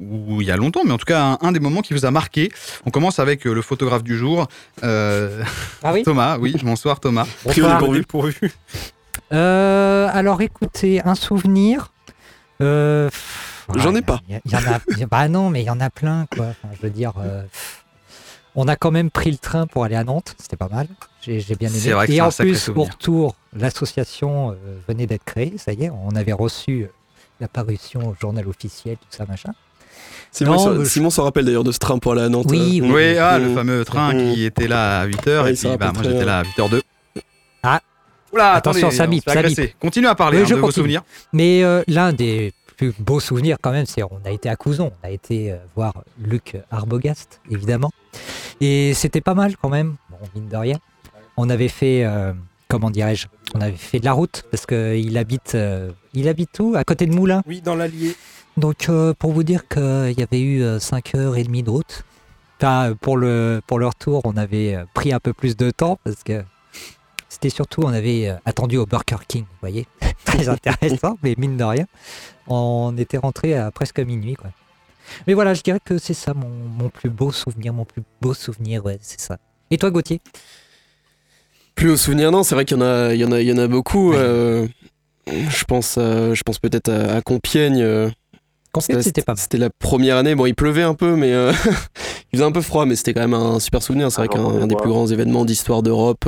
[0.00, 2.04] ou il y a longtemps, mais en tout cas un, un des moments qui vous
[2.04, 2.50] a marqué?
[2.84, 4.48] On commence avec le photographe du jour,
[4.84, 5.42] euh,
[5.82, 6.02] Ah oui?
[6.02, 6.36] Thomas.
[6.38, 7.26] Oui, bonsoir Thomas.
[7.44, 7.82] Bonsoir.
[8.08, 8.52] Pourvu.
[9.32, 11.92] Euh, alors écoutez, un souvenir.
[12.60, 13.08] euh,
[13.74, 14.20] J'en ai pas.
[14.28, 14.78] Il y, a- il y en a.
[14.90, 16.46] il y a- bah non, mais il y en a plein, quoi.
[16.50, 17.42] Enfin, je veux dire, euh,
[18.56, 20.34] on a quand même pris le train pour aller à Nantes.
[20.38, 20.88] C'était pas mal.
[21.22, 21.78] J'ai bien aimé.
[21.78, 24.54] C'est vrai que Et en plus, au retour, l'association euh,
[24.88, 25.54] venait d'être créée.
[25.58, 26.86] Ça y est, on avait reçu euh,
[27.40, 29.52] l'apparition au journal officiel, tout ça, machin.
[30.32, 32.46] Simon, s'en- je- s'en rappelle d'ailleurs de ce train pour aller à Nantes.
[32.48, 32.86] Oui, euh.
[32.86, 32.92] oui.
[32.92, 33.54] Oui, ah, le Mmh.
[33.54, 34.34] fameux train Mmh.
[34.34, 36.82] qui était là à 8h Ouais, et puis bah, moi j'étais là à 8h02.
[37.62, 37.80] Ah.
[38.32, 39.62] Oula, Attention, attendez, ça bip, ça.
[39.80, 40.82] Continue à parler Oui, hein, je de vos continue.
[40.84, 41.02] souvenirs.
[41.32, 44.92] Mais euh, l'un des plus beaux souvenirs, quand même, c'est on a été à Couzon.
[45.02, 47.90] On a été euh, voir Luc Arbogast, évidemment.
[48.60, 49.96] Et c'était pas mal, quand même.
[50.10, 50.78] Bon, mine de rien.
[51.36, 52.32] On avait fait, euh,
[52.68, 56.74] comment dirais-je On avait fait de la route, parce qu'il habite, euh, il habite où?
[56.76, 57.42] À côté de Moulins?
[57.46, 58.14] Oui, dans l'Allier.
[58.56, 62.04] Donc, euh, pour vous dire qu'il y avait eu 5h30 de route.
[62.58, 66.22] Enfin, pour le, pour le retour, on avait pris un peu plus de temps parce
[66.22, 66.42] que
[67.28, 69.86] c'était surtout, on avait euh, attendu au Burger King, vous voyez.
[70.24, 71.86] Très intéressant, mais mine de rien,
[72.46, 74.50] on était rentré à presque minuit, quoi.
[75.26, 78.34] Mais voilà, je dirais que c'est ça mon, mon plus beau souvenir, mon plus beau
[78.34, 79.38] souvenir, ouais, c'est ça.
[79.70, 80.20] Et toi, Gauthier?
[81.74, 83.46] Plus au souvenir, non, c'est vrai qu'il y en a, il y en a, il
[83.48, 84.14] y en a beaucoup.
[84.14, 84.66] euh,
[85.28, 87.82] je pense, euh, je pense peut-être à, à Compiègne.
[87.82, 88.08] euh,
[88.72, 89.36] Compiègne, c'était pas.
[89.36, 90.34] C'était la première année.
[90.34, 91.52] Bon, il pleuvait un peu, mais euh,
[92.32, 94.10] il faisait un peu froid, mais c'était quand même un super souvenir.
[94.10, 96.26] C'est vrai Ah, qu'un des plus grands événements d'histoire d'Europe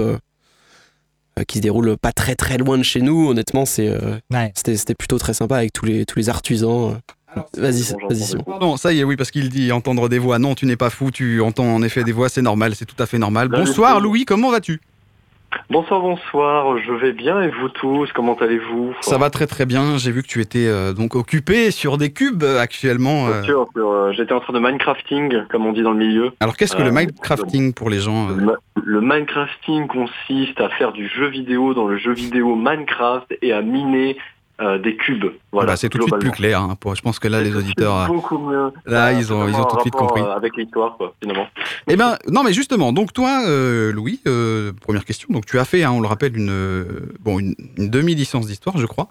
[1.46, 3.28] qui se déroule pas très très loin de chez nous.
[3.28, 4.52] Honnêtement, c'est, euh, Ouais.
[4.54, 6.94] c'était, c'était plutôt très sympa avec tous les, tous les artisans.
[6.94, 7.40] euh.
[7.56, 8.42] Vas-y, vas-y.
[8.44, 10.38] Pardon, ça y est, oui, parce qu'il dit entendre des voix.
[10.38, 13.00] Non, tu n'es pas fou, tu entends en effet des voix, c'est normal, c'est tout
[13.00, 13.48] à fait normal.
[13.48, 14.00] Bonsoir.
[14.00, 14.80] Louis, comment vas-tu?
[15.70, 18.94] Bonsoir, bonsoir, je vais bien et vous tous, comment allez-vous?
[19.02, 22.10] Ça va très très bien, j'ai vu que tu étais euh, donc occupé sur des
[22.10, 23.26] cubes euh, actuellement.
[23.26, 23.42] Bien euh.
[23.42, 26.30] sûr, euh, j'étais en train de Minecrafting, comme on dit dans le milieu.
[26.40, 31.06] Alors qu'est-ce que le Minecrafting pour les gens Le, le Minecrafting consiste à faire du
[31.06, 34.16] jeu vidéo dans le jeu vidéo Minecraft et à miner
[34.60, 35.26] euh, des cubes.
[35.52, 36.60] Voilà, Bah, C'est tout de suite plus clair.
[36.60, 38.06] hein, pour- je pense que là, les auditeurs.
[38.08, 38.70] beaucoup mieux.
[38.86, 40.20] Là, ils ont- ils ont tout de suite compris.
[40.22, 41.46] euh, Avec l'histoire, quoi, finalement.
[41.88, 45.28] Eh ben, non, mais justement, donc toi, euh, Louis, euh, première question.
[45.30, 46.86] Donc tu as fait, hein, on le rappelle, une,
[47.20, 49.08] bon, une, une demi-licence d'histoire, je crois.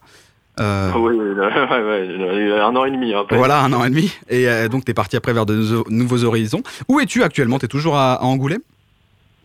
[0.60, 1.36] Euh, Oui, euh,
[2.50, 3.14] ouais, ouais, un an et demi.
[3.14, 3.24] hein.
[3.30, 4.12] Voilà, un an et demi.
[4.30, 6.64] Et euh, donc tu es parti après vers de nouveaux- nouveaux horizons.
[6.90, 7.60] Où es-tu actuellement?
[7.60, 8.62] Tu es toujours à, à Angoulême?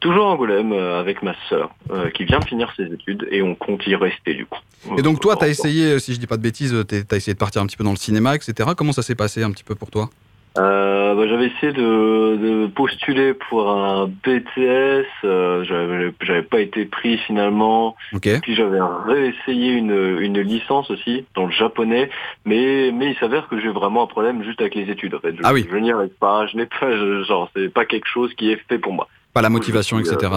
[0.03, 3.55] Toujours Angoulême euh, avec ma sœur euh, qui vient de finir ses études et on
[3.55, 4.59] compte y rester du coup.
[4.99, 7.17] Et donc toi, tu as Euh, essayé, si je dis pas de bêtises, tu as
[7.17, 8.71] essayé de partir un petit peu dans le cinéma, etc.
[8.77, 10.11] Comment ça s'est passé un petit peu pour toi?
[10.59, 16.85] Euh, bah, j'avais essayé de, de postuler pour un BTS, euh, j'avais j'avais pas été
[16.85, 17.97] pris finalement.
[18.13, 18.29] Ok.
[18.43, 22.11] Puis j'avais réessayé une, une licence aussi dans le japonais,
[22.45, 25.33] mais mais il s'avère que j'ai vraiment un problème juste avec les études en fait.
[25.37, 25.67] Je, Ah oui.
[25.71, 28.61] je n'y arrive pas, je n'ai pas, je- genre c'est pas quelque chose qui est
[28.69, 29.09] fait pour moi.
[29.35, 30.33] Pas la motivation, suis, etc.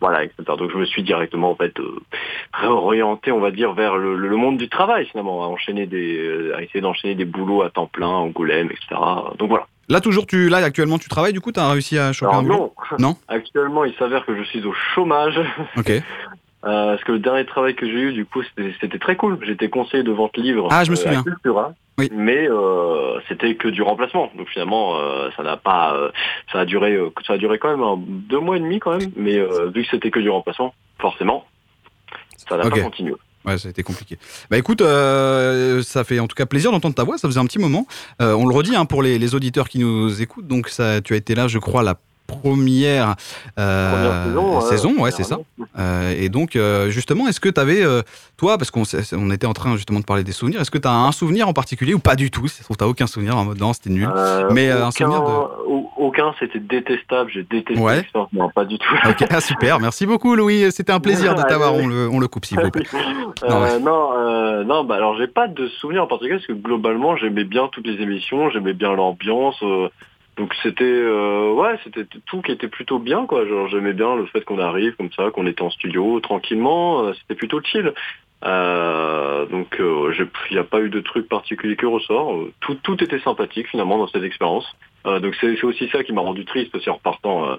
[0.00, 0.42] Voilà, etc.
[0.58, 2.00] Donc je me suis directement en fait euh,
[2.52, 6.56] réorienté, on va dire, vers le, le monde du travail finalement, à enchaîner des, euh,
[6.56, 9.00] à essayer d'enchaîner des boulots à temps plein, Angoulême, etc.
[9.38, 9.66] Donc voilà.
[9.88, 12.42] Là, toujours, tu, là, actuellement, tu travailles, du coup, tu as réussi à choper un
[12.42, 13.08] boulot non.
[13.08, 15.38] Non Actuellement, il s'avère que je suis au chômage.
[15.76, 15.90] Ok.
[15.90, 16.02] Euh,
[16.92, 18.40] parce que le dernier travail que j'ai eu, du coup,
[18.80, 19.36] c'était très cool.
[19.42, 21.20] J'étais conseiller de vente livre Ah, je me euh, souviens.
[21.20, 21.72] à Cultura.
[21.98, 22.08] Oui.
[22.12, 24.30] Mais euh, c'était que du remplacement.
[24.36, 26.10] Donc finalement, euh, ça n'a pas, euh,
[26.50, 28.96] ça a duré, euh, ça a duré quand même un- deux mois et demi quand
[28.96, 29.10] même.
[29.16, 31.44] Mais euh, vu que c'était que du remplacement, forcément,
[32.48, 33.12] ça n'a pas continué.
[33.44, 34.18] Ouais, ça a été compliqué.
[34.50, 37.44] Bah écoute, euh, ça fait en tout cas plaisir d'entendre ta voix, ça faisait un
[37.46, 37.86] petit moment.
[38.20, 41.12] Euh, on le redit hein, pour les, les auditeurs qui nous écoutent, donc ça, tu
[41.14, 41.96] as été là, je crois, la
[42.40, 43.14] première,
[43.58, 45.38] euh, Première saison, ouais, ouais, c'est ça.
[45.78, 47.82] Euh, et donc, euh, justement, est-ce que tu avais,
[48.36, 50.88] toi, parce qu'on on était en train justement de parler des souvenirs, est-ce que tu
[50.88, 52.48] as un souvenir en particulier ou pas du tout?
[52.48, 54.08] Si trouve, t'as aucun souvenir en mode non, c'était nul.
[54.14, 55.26] Euh, Mais euh, un aucun, souvenir de.
[55.70, 57.30] au- Aucun, c'était détestable.
[57.32, 58.04] J'ai détesté Ouais.
[58.32, 58.92] Non, pas du tout.
[59.08, 62.26] Ok, ah, super, merci beaucoup Louis, c'était un plaisir de t'avoir, on le, on le
[62.26, 62.82] coupe s'il vous plaît.
[63.44, 63.78] Euh, Non, ouais.
[63.78, 67.44] non, euh, non, bah alors j'ai pas de souvenirs en particulier parce que globalement j'aimais
[67.44, 69.54] bien toutes les émissions, j'aimais bien l'ambiance.
[69.62, 69.88] euh,
[70.36, 73.46] donc c'était euh, ouais, c'était tout qui était plutôt bien quoi.
[73.46, 77.12] Genre j'aimais bien le fait qu'on arrive comme ça, qu'on était en studio tranquillement, euh,
[77.14, 77.92] c'était plutôt chill.
[78.44, 82.34] Euh, donc il n'y a pas eu de truc particulier qui ressort.
[82.34, 84.66] Euh, Tout, tout était sympathique finalement dans cette expérience.
[85.06, 87.56] Euh, donc c'est aussi ça qui m'a rendu triste aussi en euh,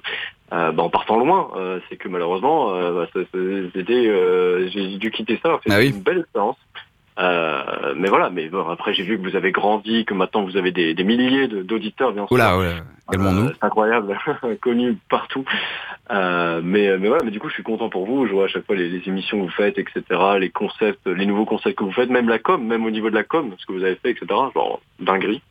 [0.54, 1.52] euh, bah, en partant loin.
[1.56, 5.50] Euh, c'est que malheureusement, euh, bah, c'était, euh, j'ai dû quitter ça.
[5.50, 5.90] que Ah C'était oui.
[5.90, 6.58] une belle expérience.
[7.20, 10.58] Euh, mais voilà, mais bon, après j'ai vu que vous avez grandi, que maintenant vous
[10.58, 12.32] avez des, des milliers d'auditeurs, bien sûr.
[12.32, 12.58] Oula,
[13.12, 13.48] calmons-nous.
[13.48, 14.18] Euh, c'est incroyable,
[14.62, 15.46] connu partout.
[16.12, 18.26] Euh, mais, mais voilà, mais du coup, je suis content pour vous.
[18.28, 20.04] Je vois à chaque fois les, les émissions que vous faites, etc.,
[20.40, 23.16] les concepts, les nouveaux concepts que vous faites, même la com, même au niveau de
[23.16, 24.26] la com, ce que vous avez fait, etc.
[24.54, 25.42] Genre, dinguerie.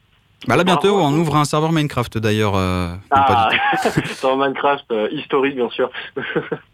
[0.48, 2.56] Bah là, bientôt, on ouvre un serveur Minecraft d'ailleurs.
[2.56, 3.48] euh, Ah,
[4.22, 5.88] dans Minecraft, euh, historique, bien sûr.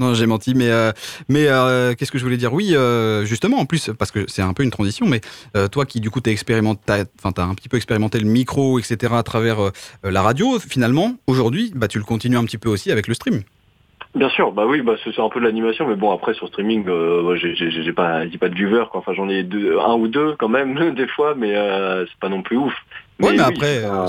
[0.00, 0.92] Non, j'ai menti, mais, euh,
[1.28, 2.52] mais euh, qu'est-ce que je voulais dire?
[2.54, 5.20] Oui, euh, justement, en plus, parce que c'est un peu une transition, mais
[5.70, 8.78] toi qui, du coup, t'as expérimenté, t'as- enfin, t'as un petit peu expérimenté le micro,
[8.78, 9.58] etc., à travers
[10.02, 13.42] la radio, finalement, aujourd'hui, bah, tu le continues un petit peu aussi avec le stream.
[14.14, 16.84] Bien sûr, bah oui, bah c'est un peu de l'animation, mais bon après sur streaming,
[16.88, 18.98] euh, j'ai pas, j'ai pas de viewers, quoi.
[19.00, 22.28] Enfin j'en ai deux, un ou deux quand même des fois, mais euh, c'est pas
[22.28, 22.72] non plus ouf.
[23.20, 24.06] Ouais, mais oui, après, euh,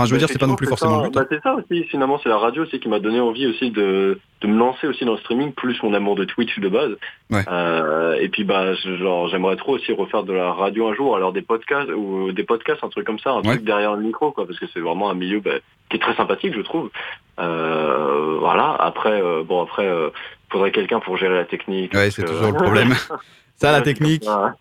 [0.00, 1.14] Enfin, je veux Bah, dire, c'est pas non plus forcément le c'est but.
[1.14, 1.20] ça.
[1.22, 4.18] Bah, c'est ça aussi, finalement, c'est la radio aussi qui m'a donné envie aussi de,
[4.40, 6.92] de me lancer aussi dans le streaming, plus mon amour de Twitch de base.
[7.30, 7.44] Ouais.
[7.48, 11.32] Euh, et puis bah genre j'aimerais trop aussi refaire de la radio un jour, alors
[11.32, 14.46] des podcasts ou des podcasts, un truc comme ça, un truc derrière le micro, quoi,
[14.46, 15.52] parce que c'est vraiment un milieu bah,
[15.90, 16.90] qui est très sympathique, je trouve.
[17.38, 18.74] Euh, voilà.
[18.78, 20.10] Après, euh, bon après, euh,
[20.50, 21.92] faudrait quelqu'un pour gérer la technique.
[21.94, 22.94] Ouais, c'est toujours le problème.
[23.60, 24.54] Ça, la c'est technique, ça.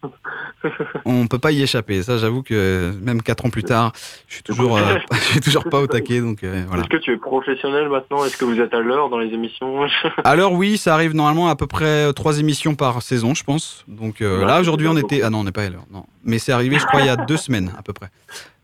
[1.06, 2.04] on peut pas y échapper.
[2.04, 3.94] Ça, j'avoue que même quatre ans plus tard,
[4.28, 4.82] je suis toujours, euh,
[5.14, 6.84] je suis toujours pas au taquet, donc euh, voilà.
[6.84, 8.26] Est-ce que tu es professionnel maintenant?
[8.26, 9.88] Est-ce que vous êtes à l'heure dans les émissions?
[10.26, 13.86] Alors oui, ça arrive normalement à peu près euh, trois émissions par saison, je pense.
[13.88, 16.06] Donc euh, Ouais, là aujourd'hui on était, ah non on n'est pas à l'heure, non.
[16.26, 18.08] Mais c'est arrivé, je crois, il y a deux semaines à peu près.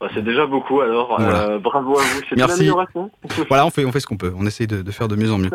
[0.02, 1.16] Bah, C'est déjà beaucoup alors.
[1.18, 1.50] Voilà.
[1.52, 2.20] Euh, bravo à vous.
[2.28, 2.56] C'est une Merci.
[2.56, 3.10] amélioration.
[3.48, 4.34] Voilà, on fait, on fait ce qu'on peut.
[4.38, 5.50] On essaye de, de faire de mieux en mieux.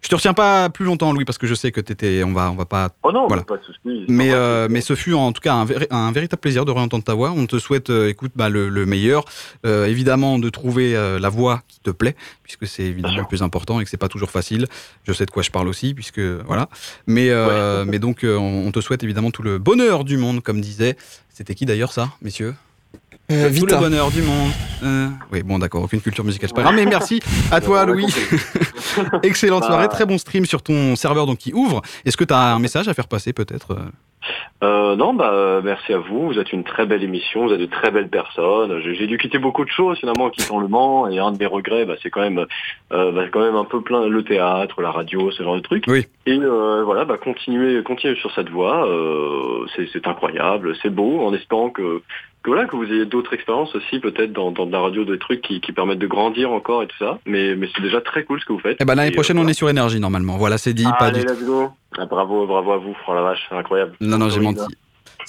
[0.00, 2.50] Je te retiens pas plus longtemps, Louis, parce que je sais que t'étais, on va,
[2.50, 2.90] on va pas.
[3.02, 3.42] Oh non, voilà.
[3.42, 4.04] pas de soucis.
[4.08, 7.02] Mais, euh, mais ce fut en tout cas un, véri- un véritable plaisir de réentendre
[7.04, 7.32] ta voix.
[7.36, 9.24] On te souhaite, euh, écoute, bah, le, le meilleur.
[9.66, 13.80] Euh, évidemment, de trouver la voix qui te plaît, puisque c'est évidemment le plus important
[13.80, 14.66] et que c'est pas toujours facile.
[15.06, 16.68] Je sais de quoi je parle aussi, puisque voilà.
[17.06, 17.30] Mais,
[17.84, 20.96] mais donc, on, on te souhaite évidemment tout le bonheur du monde, comme disait.
[21.32, 22.54] C'était qui d'ailleurs ça, messieurs?
[23.30, 24.50] Euh, tout le bonheur du monde.
[24.82, 26.74] Euh, oui, bon, d'accord, aucune culture musicale, c'est pas grave.
[26.76, 27.20] Mais merci
[27.52, 28.06] à toi, Louis.
[29.22, 29.66] Excellente Bah.
[29.66, 31.82] soirée, très bon stream sur ton serveur donc qui ouvre.
[32.06, 33.90] Est-ce que tu as un message à faire passer peut-être euh?
[34.64, 36.26] Euh, non, bah euh, merci à vous.
[36.26, 37.46] Vous êtes une très belle émission.
[37.46, 38.80] Vous êtes de très belles personnes.
[38.82, 41.06] J'ai dû quitter beaucoup de choses finalement en quittant le Mans.
[41.08, 42.44] Et un de mes regrets, bah, c'est quand même,
[42.92, 45.84] euh, bah, quand même un peu plein le théâtre, la radio, ce genre de trucs.
[45.86, 46.06] Oui.
[46.26, 48.88] Et euh, voilà, bah continuer, continuer sur cette voie.
[48.88, 51.20] Euh, c'est c'est incroyable, c'est beau.
[51.24, 52.02] En espérant que
[52.42, 55.18] que voilà que vous ayez d'autres expériences aussi peut-être dans, dans de la radio, des
[55.18, 57.18] trucs qui, qui permettent de grandir encore et tout ça.
[57.26, 58.76] Mais mais c'est déjà très cool ce que vous faites.
[58.80, 60.36] Eh ben, l'année Et, prochaine, euh, on est sur énergie normalement.
[60.36, 61.70] Voilà, c'est dit, pas Allez, du let's go.
[61.98, 62.96] Ah, bravo, bravo à vous.
[63.06, 63.92] Oh la vache, c'est incroyable.
[64.00, 64.60] Non, non, j'ai menti.
[64.60, 64.66] là.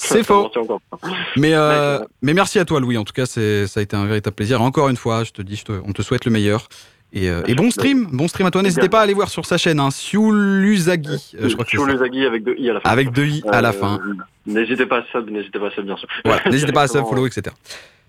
[0.02, 0.50] C'est faux.
[1.36, 2.98] Mais, euh, mais merci à toi, Louis.
[2.98, 4.62] En tout cas, c'est- ça a été un véritable plaisir.
[4.62, 6.70] Encore une fois, je te dis, je te- on te souhaite le meilleur.
[7.12, 8.62] Et, euh, et bon stream, bon stream à toi.
[8.62, 11.34] N'hésitez pas à aller voir sur sa chaîne, hein, Siuluzagi.
[11.42, 12.90] Euh, je crois que avec deux i à la fin.
[12.90, 14.00] Avec deux i à la Euh, fin.
[14.46, 16.08] N'hésitez pas à sub, n'hésitez pas à sub bien sûr.
[16.24, 17.56] Voilà, n'hésitez pas à sub, follow, etc.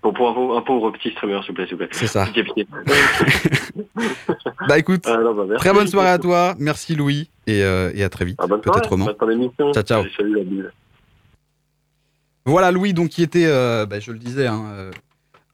[0.01, 1.89] Pour, pour un, pauvre, un pauvre petit streamer, s'il vous plaît, s'il vous plaît.
[1.91, 2.27] C'est ça.
[4.67, 6.55] Bah écoute, Ah, non, bah, très bonne soirée à toi.
[6.59, 7.29] Merci Louis.
[7.47, 8.37] Et, euh, et à très vite.
[8.41, 9.07] Ah, Peut-être Roman.
[9.73, 10.03] Ciao, ciao.
[10.15, 10.65] Salut.
[12.45, 14.91] Voilà Louis, donc qui était, euh, bah, je le disais, hein, euh,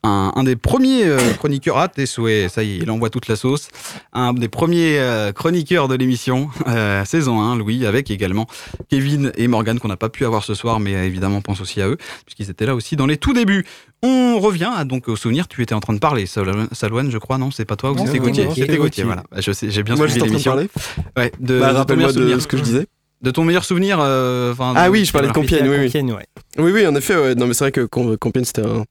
[0.03, 1.77] un, un des premiers euh, chroniqueurs.
[1.77, 3.69] Ah, tes souhaits, ça y est, il envoie toute la sauce.
[4.13, 8.47] Un des premiers euh, chroniqueurs de l'émission, euh, saison 1, Louis, avec également
[8.89, 11.81] Kevin et Morgan qu'on n'a pas pu avoir ce soir, mais évidemment on pense aussi
[11.81, 13.65] à eux, puisqu'ils étaient là aussi dans les tout débuts.
[14.03, 17.17] On revient à, donc au souvenir, tu étais en train de parler, Sal- Salouane, je
[17.17, 19.23] crois, non C'est pas toi ou c'était Gauthier C'était Gauthier, voilà.
[19.31, 21.11] Bah, je sais, j'ai bien Moi, suivi j'étais en train de l'émission.
[21.17, 22.41] Ouais, de, Bah, rappelle-moi meilleur de souvenir.
[22.41, 22.85] ce que je disais.
[23.23, 25.33] De ton meilleur souvenir euh, enfin, Ah de- oui, je parlais de.
[25.33, 26.13] Compiègne, oui, oui.
[26.59, 27.33] Oui, oui, en effet, ouais.
[27.33, 28.83] Non, mais c'est vrai que Com- Compiègne, c'était un,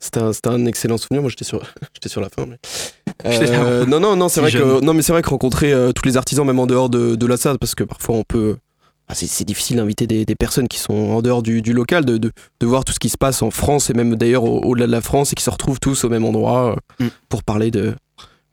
[0.00, 1.20] c'était un, un excellent souvenir.
[1.22, 1.62] Moi, j'étais sur,
[1.94, 2.46] j'étais sur la fin.
[2.46, 2.56] Mais...
[3.26, 4.80] Euh, non, non, non, c'est vrai jeune.
[4.80, 7.14] que, non, mais c'est vrai que rencontrer euh, tous les artisans, même en dehors de,
[7.16, 8.56] de la SAD, parce que parfois on peut,
[9.08, 12.16] ah, c'est, difficile d'inviter des, des personnes qui sont en dehors du, du local, de,
[12.16, 14.86] de, de voir tout ce qui se passe en France et même d'ailleurs au- au-delà
[14.86, 17.08] de la France et qui se retrouvent tous au même endroit euh, Mm.
[17.28, 17.94] pour parler de,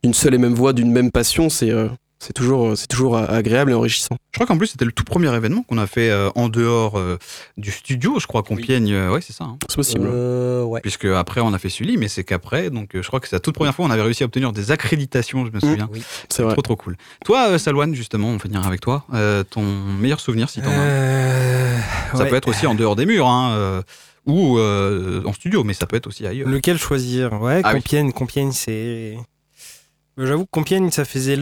[0.04, 1.50] d'une seule et même voix, d'une même passion.
[1.50, 1.72] C'est,
[2.20, 4.18] c'est toujours, c'est toujours agréable et enrichissant.
[4.32, 6.98] Je crois qu'en plus, c'était le tout premier événement qu'on a fait euh, en dehors
[6.98, 7.18] euh,
[7.58, 8.92] du studio, je crois, Compiègne.
[8.92, 9.44] euh, ouais, c'est ça.
[9.46, 9.58] hein.
[9.70, 10.08] C'est possible.
[10.12, 10.82] Euh, ouais.
[10.82, 13.36] Puisque après, on a fait Sully, mais c'est qu'après, donc euh, je crois que c'est
[13.36, 15.90] la toute première fois on avait réussi à obtenir des accréditations, je me souviens.
[15.92, 16.04] Oui.
[16.30, 16.54] C'est vrai.
[16.54, 16.98] Trop, trop cool.
[17.26, 19.06] Toi, euh, Salouane, justement, on va finir avec toi.
[19.14, 20.74] Euh, ton meilleur souvenir, si t'en as.
[20.80, 21.78] Euh,
[22.14, 22.30] Ça ouais.
[22.30, 23.82] peut être aussi en dehors des murs, hein, euh,
[24.26, 26.50] ou euh, en studio, mais ça peut être aussi ailleurs.
[26.50, 27.40] Lequel choisir?
[27.42, 27.82] Ouais, Ah oui.
[27.82, 29.16] Compiègne, Compiègne, c'est.
[29.16, 31.36] Euh, J'avoue que Compiègne, ça faisait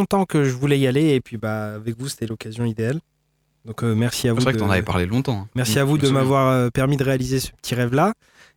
[0.00, 3.00] longtemps que je voulais y aller, et puis bah avec vous, c'était l'occasion idéale.
[3.66, 4.40] Donc euh, merci à vous.
[4.40, 5.42] C'est vrai que t'en avais parlé longtemps.
[5.42, 5.48] hein.
[5.54, 8.12] Merci Mm, à vous de m'avoir euh, permis de réaliser ce petit rêve-là.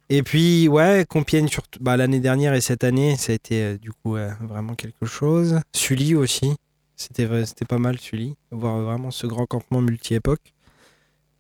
[0.10, 3.78] Et puis, ouais, Compiègne, surtout, bah, l'année dernière et cette année, ça a été euh,
[3.78, 5.60] du coup euh, vraiment quelque chose.
[5.76, 6.56] Sully aussi,
[6.96, 8.36] c'était vrai- c'était pas mal, Sully.
[8.52, 10.54] Voir vraiment ce grand campement multi-époque.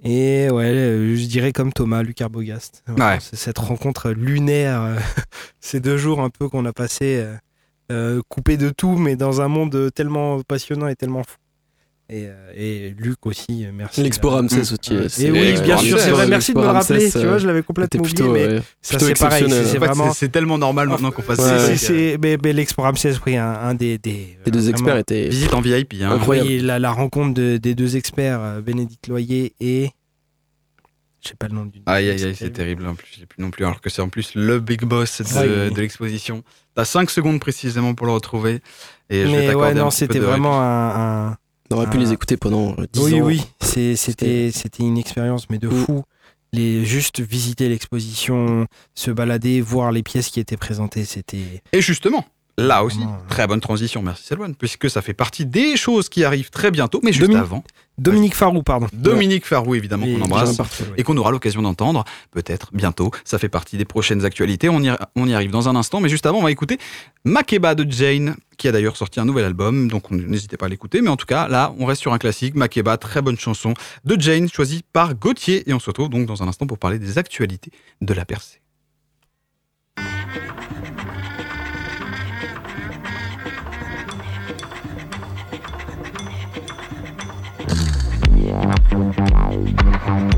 [0.03, 0.73] Et ouais,
[1.15, 2.83] je dirais comme Thomas, Luc Arbogast.
[2.87, 3.19] Voilà, Ouais.
[3.21, 4.97] C'est cette rencontre lunaire,
[5.61, 7.25] ces deux jours un peu qu'on a passé
[7.93, 11.35] euh, coupés de tout, mais dans un monde tellement passionnant et tellement fou.
[12.09, 14.03] Et, euh, et Luc aussi, euh, merci.
[14.03, 16.23] L'Expo Ramsès euh, aussi, Et c'est- oui, bien sûr, c'est vrai.
[16.25, 17.09] ouais, Merci de me rappeler.
[17.09, 19.45] Tu vois, je l'avais complètement oublié, plutôt, mais ouais, ça c'est pareil.
[19.49, 20.11] C'est vraiment.
[20.31, 21.93] tellement normal maintenant qu'on fasse C'est- ça.
[22.21, 25.61] mais, mais l'Expo Ramsès, oui, un, un des, des, Les deux experts étaient Visite en
[25.61, 25.95] VIP.
[26.03, 26.11] Hein.
[26.11, 26.49] incroyable.
[26.49, 29.89] Oui, la, la rencontre de- des deux experts, Bénédicte Loyer et.
[31.23, 31.81] Je sais pas le nom du.
[31.85, 34.09] Aïe aïe aïe, c'est terrible en plus, j'ai plus non plus, alors que c'est en
[34.09, 35.71] plus le big boss de, Ouais.
[35.71, 36.43] de l'exposition.
[36.75, 38.59] T'as 5 secondes précisément pour le retrouver.
[39.09, 41.29] Et Mais ouais, non, c'était vraiment un.
[41.31, 41.37] un-
[41.71, 43.25] On aurait pu les écouter pendant euh, 10 Oui, ans.
[43.25, 43.95] oui, c'était
[44.51, 45.85] c'était une expérience, mais de Mm.
[45.85, 46.03] fou.
[46.51, 51.63] Les, juste visiter l'exposition, se balader, voir les pièces qui étaient présentées, c'était.
[51.71, 52.25] Et justement,
[52.57, 52.99] là aussi,
[53.29, 56.99] très bonne transition, merci Selwan, puisque ça fait partie des choses qui arrivent très bientôt,
[57.03, 57.63] mais juste avant,
[57.99, 58.87] Dominique Farou, pardon.
[58.91, 60.49] Dominique Farou, évidemment, qu'on embrasse.
[60.49, 60.93] Benjamin Parfait, ouais.
[60.97, 63.11] Et qu'on aura l'occasion d'entendre, peut-être bientôt.
[63.23, 64.67] Ça fait partie des prochaines actualités.
[64.67, 66.79] On y, on y arrive dans un instant, mais juste avant, on va écouter
[67.23, 70.69] Makeba de Jane, qui a d'ailleurs sorti un nouvel album, donc on- n'hésitez pas à
[70.69, 71.01] l'écouter.
[71.03, 72.55] Mais en tout cas, là, on reste sur un classique.
[72.55, 73.75] Makeba, très bonne chanson
[74.05, 75.69] de Jane, choisie par Gauthier.
[75.69, 77.69] Et on se retrouve donc dans un instant pour parler des actualités
[78.01, 78.59] de la percée.
[90.05, 90.33] I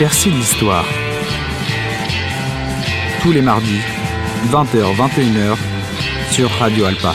[0.00, 0.84] De l'histoire.
[3.22, 3.80] Tous les mardis,
[4.50, 5.56] 20h-21h,
[6.32, 7.14] sur Radio Alpa.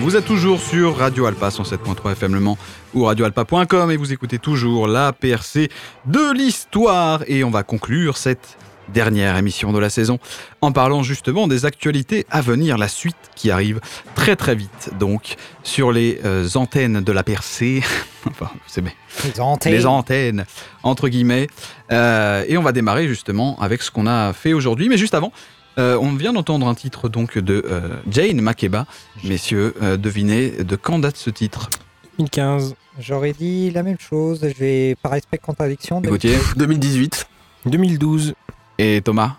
[0.00, 2.58] Vous êtes toujours sur Radio Alpa 107.3 FM Le Mans
[2.94, 5.70] ou radioalpa.com et vous écoutez toujours la PRC
[6.06, 8.58] de l'histoire et on va conclure cette
[8.88, 10.18] dernière émission de la saison
[10.60, 13.80] en parlant justement des actualités à venir, la suite qui arrive
[14.14, 17.82] très très vite donc sur les euh, antennes de la PRC,
[18.26, 18.92] enfin c'est bien,
[19.24, 19.72] Les antennes.
[19.72, 20.44] les antennes
[20.82, 21.46] entre guillemets
[21.90, 25.30] Euh, et on va démarrer justement avec ce qu'on a fait aujourd'hui mais juste avant
[25.78, 28.86] euh, on vient d'entendre un titre donc de euh, Jane Makeba.
[29.24, 31.70] Messieurs, euh, devinez de quand date ce titre?
[32.18, 32.74] 2015.
[32.98, 34.40] J'aurais dit la même chose.
[34.42, 37.26] Je vais, par respect contradiction, Gauthier 2018.
[37.66, 38.34] 2012.
[38.82, 39.36] Et Thomas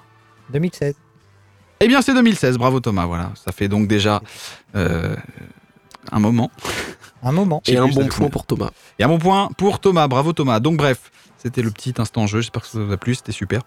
[0.53, 0.95] 2016.
[1.81, 2.57] Eh bien, c'est 2016.
[2.57, 3.05] Bravo Thomas.
[3.05, 4.21] Voilà, ça fait donc déjà
[4.73, 5.17] euh,
[6.13, 6.49] un moment.
[7.21, 7.61] Un moment.
[7.67, 8.69] Et un bon point pour Thomas.
[8.99, 10.07] Et un bon point pour Thomas.
[10.07, 10.61] Bravo Thomas.
[10.61, 12.39] Donc bref, c'était le petit instant jeu.
[12.39, 13.15] J'espère que ça vous a plu.
[13.15, 13.63] C'était super.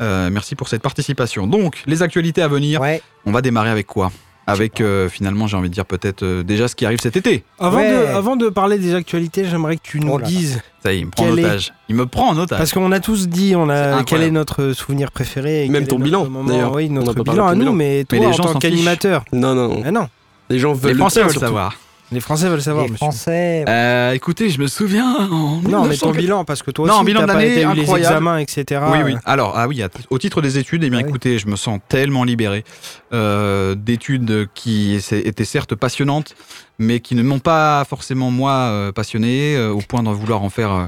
[0.00, 1.46] Euh, merci pour cette participation.
[1.46, 2.80] Donc, les actualités à venir.
[2.80, 3.00] Ouais.
[3.24, 4.10] On va démarrer avec quoi?
[4.52, 7.44] Avec euh, finalement, j'ai envie de dire peut-être euh, déjà ce qui arrive cet été.
[7.58, 7.90] Avant, Ouais.
[7.90, 10.28] de, avant de parler des actualités, j'aimerais que tu nous Oh là là.
[10.28, 11.72] dises, Ça y est, il me prend en Quel est- otage.
[11.88, 12.58] Il me prend en otage.
[12.58, 15.64] parce qu'on a tous dit on a, quel est notre souvenir préféré.
[15.64, 16.72] et Même ton bilan, moment- d'ailleurs.
[16.74, 17.72] Oui, notre bilan à nous, bilan.
[17.72, 19.24] mais toi les en gens tant qu'animateur.
[19.32, 19.82] Non, non.
[19.84, 20.08] Ah non,
[20.48, 21.46] Les gens veulent les Français le veulent surtout.
[21.46, 21.74] savoir.
[22.12, 23.06] Les Français veulent savoir, les monsieur.
[23.06, 23.64] Français.
[23.68, 25.28] Euh, écoutez, je me souviens.
[25.30, 27.72] En Non, mais ton 1900 bilan, parce que toi Non, aussi, bilan pas été eu
[27.74, 27.98] les incroyable.
[27.98, 28.80] examens, etc.
[28.90, 29.14] Oui, oui.
[29.24, 31.08] Alors, ah oui, à- au titre des études, eh bien, Ah oui.
[31.08, 32.64] écoutez, je me sens tellement libéré
[33.12, 36.34] euh, d'études qui étaient certes passionnantes,
[36.78, 40.72] mais qui ne m'ont pas forcément moi euh, passionné au point de vouloir en faire
[40.72, 40.86] euh,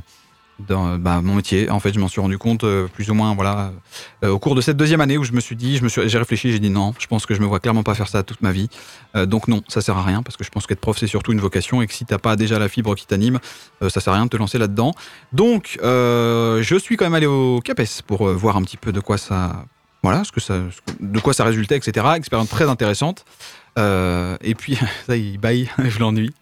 [0.59, 1.71] dans, bah, mon métier.
[1.71, 3.73] En fait, je m'en suis rendu compte euh, plus ou moins, voilà,
[4.25, 6.59] euh, au cours de cette deuxième année où je me suis dit, j'ai réfléchi, j'ai
[6.59, 8.69] dit non, je pense que je me vois clairement pas faire ça toute ma vie.
[9.17, 11.33] Euh, donc non, ça sert à rien parce que je pense qu'être prof c'est surtout
[11.33, 13.39] une vocation et que si t'as pas déjà la fibre qui t'anime,
[13.89, 14.93] ça sert à rien de te lancer là-dedans.
[15.33, 19.19] Donc, je suis quand même allé au CAPES pour voir un petit peu de quoi
[19.19, 19.65] ça,
[20.03, 20.59] voilà, ce que ça,
[21.01, 22.07] de quoi ça résultait, etc.
[22.17, 23.25] Expérience très intéressante.
[23.79, 26.33] Euh, et puis, ça, il baille, je l'ennuie.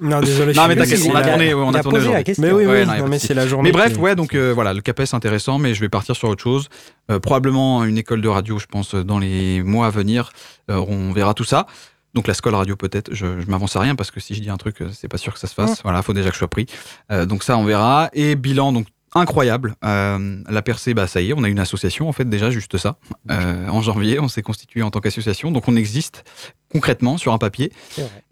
[0.00, 0.52] Non, désolé.
[0.56, 1.10] Non, je mais suis t'inquiète, désolé.
[1.12, 2.34] on a tourné, on a a tourné aujourd'hui.
[2.38, 3.68] Mais oui, Ouais, oui, non, mais c'est la journée.
[3.68, 6.28] Mais bref, qui- ouais, donc euh, voilà, le CAPES intéressant, mais je vais partir sur
[6.28, 6.68] autre chose.
[7.10, 10.30] Euh, probablement une école de radio, je pense, dans les mois à venir.
[10.70, 11.66] Euh, on verra tout ça.
[12.14, 14.48] Donc la Scole Radio peut-être, je, je m'avance à rien parce que si je dis
[14.48, 15.82] un truc, c'est pas sûr que ça se fasse.
[15.82, 16.64] Voilà, faut déjà que je sois pris.
[17.12, 18.08] Euh, donc ça, on verra.
[18.14, 19.74] Et bilan, donc incroyable.
[19.84, 22.76] Euh, la percée, bah ça y est, on a une association en fait déjà juste
[22.76, 22.96] ça.
[23.30, 26.24] Euh, en janvier, on s'est constitué en tant qu'association, donc on existe
[26.72, 27.72] concrètement sur un papier.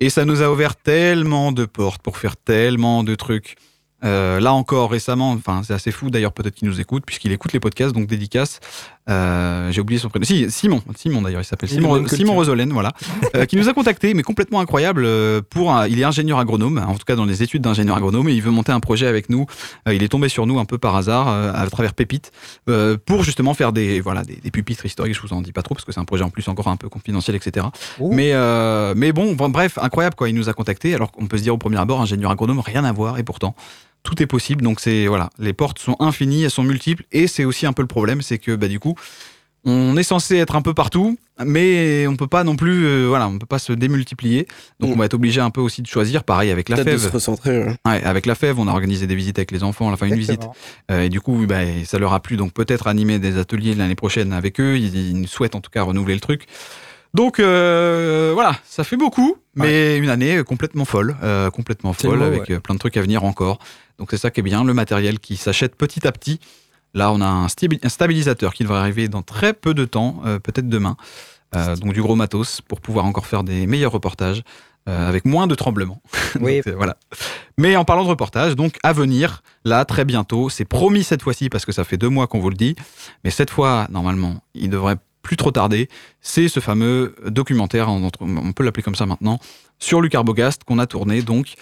[0.00, 3.56] Et ça nous a ouvert tellement de portes pour faire tellement de trucs.
[4.04, 7.54] Euh, là encore récemment, enfin c'est assez fou d'ailleurs peut-être qu'il nous écoute puisqu'il écoute
[7.54, 8.60] les podcasts donc dédicace.
[9.08, 10.24] Euh, J'ai oublié son prénom.
[10.24, 12.06] Si Simon, Simon d'ailleurs il s'appelle Simon.
[12.08, 12.92] Simon Rosolène voilà,
[13.36, 16.78] euh, qui nous a contacté mais complètement incroyable euh, pour un- il est ingénieur agronome
[16.86, 19.30] en tout cas dans les études d'ingénieur agronome et il veut monter un projet avec
[19.30, 19.46] nous.
[19.86, 22.32] Euh, il est tombé sur nous un peu par hasard euh, à travers Pépite
[22.68, 25.14] euh, pour justement faire des voilà des, des pupitres historiques.
[25.14, 26.76] Je vous en dis pas trop parce que c'est un projet en plus encore un
[26.76, 27.66] peu confidentiel etc.
[28.00, 28.12] Ouh.
[28.12, 30.28] Mais, euh, mais bon, bon, bref, incroyable quoi.
[30.28, 30.94] Il nous a contacté.
[30.94, 33.18] Alors qu'on peut se dire au premier abord, ingénieur agronome, rien à voir.
[33.18, 33.54] Et pourtant,
[34.06, 34.62] tout est possible.
[34.62, 37.04] Donc c'est voilà, les portes sont infinies, elles sont multiples.
[37.12, 38.94] Et c'est aussi un peu le problème, c'est que bah, du coup,
[39.68, 43.26] on est censé être un peu partout, mais on peut pas non plus, euh, voilà,
[43.26, 44.46] on peut pas se démultiplier.
[44.78, 44.92] Donc Mm.
[44.92, 46.22] on va être obligé un peu aussi de choisir.
[46.22, 47.14] Pareil avec la Peut-être de se fève.
[47.14, 47.58] recentrer.
[47.64, 47.74] ouais.
[47.84, 50.42] Ouais, avec la fève, on a organisé des visites avec les enfants, enfin une visite.
[50.92, 53.96] Euh, et du coup, bah, ça leur a plu, donc peut-être animer des ateliers l'année
[53.96, 54.76] prochaine avec eux.
[54.78, 56.46] Ils, ils souhaitent en tout cas renouveler le truc.
[57.14, 62.50] Donc euh, voilà, ça fait beaucoup, mais une année complètement folle, euh, complètement folle, avec
[62.50, 63.58] euh, plein de trucs à venir encore.
[63.98, 66.40] Donc c'est ça qui est bien, le matériel qui s'achète petit à petit.
[66.94, 70.20] Là, on a un, stabi- un stabilisateur qui devrait arriver dans très peu de temps,
[70.26, 70.96] euh, peut-être demain.
[71.80, 74.42] Donc du gros matos pour pouvoir encore faire des meilleurs reportages
[74.84, 76.02] avec moins de tremblements.
[76.40, 76.60] Oui.
[76.66, 76.96] Donc, voilà.
[77.56, 81.48] Mais en parlant de reportage, donc à venir, là, très bientôt, c'est promis cette fois-ci
[81.48, 82.76] parce que ça fait deux mois qu'on vous le dit,
[83.24, 84.96] mais cette fois, normalement, il devrait
[85.26, 85.88] plus trop tarder.
[86.20, 89.40] C'est ce fameux documentaire, on peut l'appeler comme ça maintenant,
[89.80, 91.54] sur Luc Arbogast qu'on a tourné donc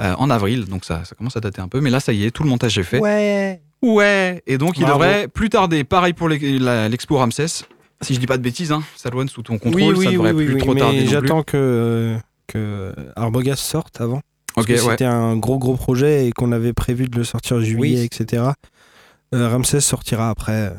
[0.00, 0.64] euh, en avril.
[0.64, 2.48] Donc ça, ça commence à dater un peu, mais là, ça y est, tout le
[2.48, 2.98] montage est fait.
[2.98, 3.60] Ouais.
[3.82, 4.42] Ouais.
[4.46, 4.98] Et donc, il Bravo.
[4.98, 5.84] devrait plus tarder.
[5.84, 7.64] Pareil pour l'expo Ramsès.
[8.00, 10.32] Si je dis pas de bêtises, hein, Salouane, sous ton contrôle, oui, oui, ça devrait
[10.32, 11.06] oui, plus oui, trop mais tarder.
[11.06, 12.16] J'attends que,
[12.46, 14.22] que Arbogast sorte avant.
[14.54, 14.90] Parce Ok, que ouais.
[14.92, 18.44] C'était un gros gros projet et qu'on avait prévu de le sortir en juillet, etc.
[19.34, 20.72] Euh, Ramsès sortira après.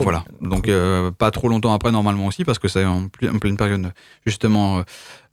[0.00, 3.38] Voilà, donc euh, pas trop longtemps après normalement aussi, parce que c'est en, ple- en
[3.38, 3.92] pleine période
[4.26, 4.82] justement euh,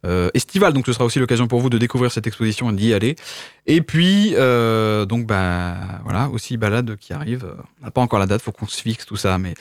[0.05, 2.93] euh, estivale, donc ce sera aussi l'occasion pour vous de découvrir cette exposition et d'y
[2.93, 3.15] aller.
[3.67, 7.45] Et puis, euh, donc bah voilà, aussi balade qui arrive.
[7.81, 9.53] On n'a pas encore la date, faut qu'on se fixe tout ça, mais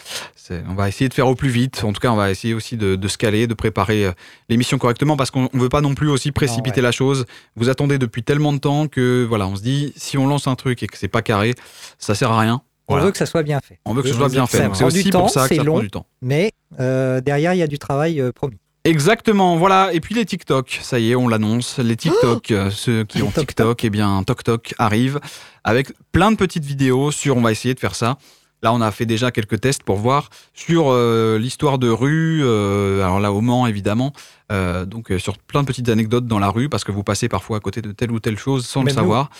[0.68, 1.82] on va essayer de faire au plus vite.
[1.84, 4.12] En tout cas, on va essayer aussi de, de se caler, de préparer euh,
[4.48, 7.24] l'émission correctement, parce qu'on ne veut pas non plus aussi précipiter la chose.
[7.56, 10.54] Vous attendez depuis tellement de temps que voilà, on se dit si on lance un
[10.54, 11.54] truc et que c'est pas carré,
[11.98, 12.62] ça sert à rien.
[12.88, 13.06] On Voilà.
[13.06, 13.78] veut que ça soit bien fait.
[13.84, 14.58] On veut que ce soit bien fait.
[14.58, 16.06] C'est prend du aussi temps, pour ça que c'est ça prend long, du temps.
[16.22, 18.56] Mais euh, derrière, il y a du travail euh, promis.
[18.84, 19.92] Exactement, voilà.
[19.92, 21.78] Et puis les TikTok, ça y est, on l'annonce.
[21.78, 25.20] Les TikTok, euh, ceux qui ont TikTok, eh bien, TokTok arrive
[25.64, 27.36] avec plein de petites vidéos sur.
[27.36, 28.16] On va essayer de faire ça.
[28.62, 32.40] Là, on a fait déjà quelques tests pour voir sur euh, l'histoire de rue.
[32.42, 34.12] euh, alors là, au Mans, évidemment.
[34.50, 37.28] euh, donc euh, sur plein de petites anecdotes dans la rue parce que vous passez
[37.28, 39.30] parfois à côté de telle ou telle chose sans Même le savoir.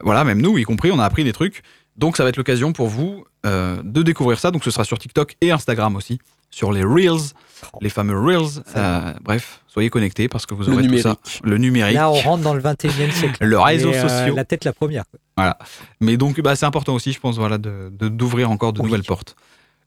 [0.00, 1.62] Voilà, même nous, y compris, on a appris des trucs.
[1.98, 4.50] Donc ça va être l'occasion pour vous euh, de découvrir ça.
[4.50, 6.18] Donc ce sera sur TikTok et Instagram aussi,
[6.50, 7.32] sur les Reels,
[7.80, 8.62] les fameux Reels.
[8.76, 11.16] Euh, bref, soyez connectés parce que vous Le aurez tout ça.
[11.42, 11.96] Le numérique.
[11.96, 13.36] Là, on rentre dans le 21e siècle.
[13.44, 14.34] Le réseaux Et, euh, sociaux.
[14.36, 15.04] la tête la première.
[15.36, 15.58] Voilà.
[16.00, 19.02] Mais donc, bah, c'est important aussi, je pense, voilà, de de- d'ouvrir encore de nouvelles
[19.04, 19.34] portes.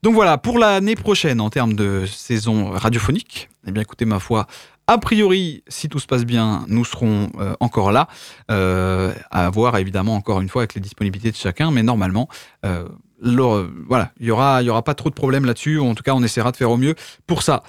[0.04, 4.48] Donc voilà, pour l'année prochaine, en termes de saison radiophonique, eh bien, écoutez, ma foi,
[4.88, 8.08] a priori, si tout se passe bien, nous serons euh, encore là,
[8.50, 12.28] euh, à voir évidemment encore une fois avec les disponibilités de chacun, mais normalement,
[12.66, 12.86] euh,
[13.22, 15.80] le- voilà, il y aura, il y aura pas trop de problèmes là-dessus.
[15.80, 16.96] En tout cas, on essaiera de faire au mieux
[17.28, 17.64] pour ça.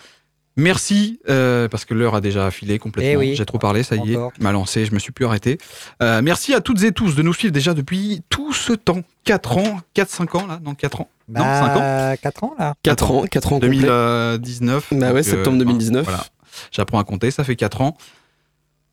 [0.57, 3.13] Merci, euh, parce que l'heure a déjà filé complètement.
[3.13, 3.35] Eh oui.
[3.37, 5.57] J'ai trop parlé, ça y est, m'a lancé, je me suis plus arrêté.
[6.03, 9.01] Euh, merci à toutes et tous de nous suivre déjà depuis tout ce temps.
[9.25, 11.09] 4 ans, 4-5 ans là, non 4 ans.
[11.29, 11.79] non, 5 ans.
[11.79, 12.75] Bah, 4 ans là.
[12.83, 13.69] 4 ans, 4 ans complet.
[13.71, 14.89] 2019.
[14.93, 16.05] Bah donc, ouais, septembre 2019.
[16.05, 16.25] Voilà.
[16.71, 17.97] J'apprends à compter, ça fait 4 ans.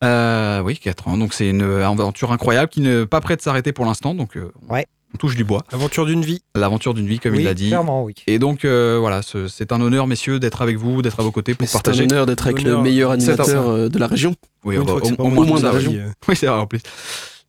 [0.03, 1.18] Euh, oui, 4 ans.
[1.18, 4.14] Donc c'est une aventure incroyable qui n'est pas prête de s'arrêter pour l'instant.
[4.16, 4.86] Donc euh, Ouais.
[5.14, 5.64] on touche du bois.
[5.72, 6.41] L'aventure d'une vie.
[6.55, 7.68] L'aventure d'une vie, comme oui, il l'a dit.
[7.68, 8.16] Clairement, oui.
[8.28, 11.32] Et donc euh, voilà, ce- c'est un honneur, messieurs, d'être avec vous, d'être à vos
[11.32, 12.03] côtés pour C'est un partager.
[12.03, 14.36] honneur d'être avec le meilleur animateur euh, de la région.
[14.64, 15.76] Oui, bah, au, moins tout de la ça.
[15.78, 15.91] région.
[15.95, 16.82] euh, Oui, c'est vrai en plus.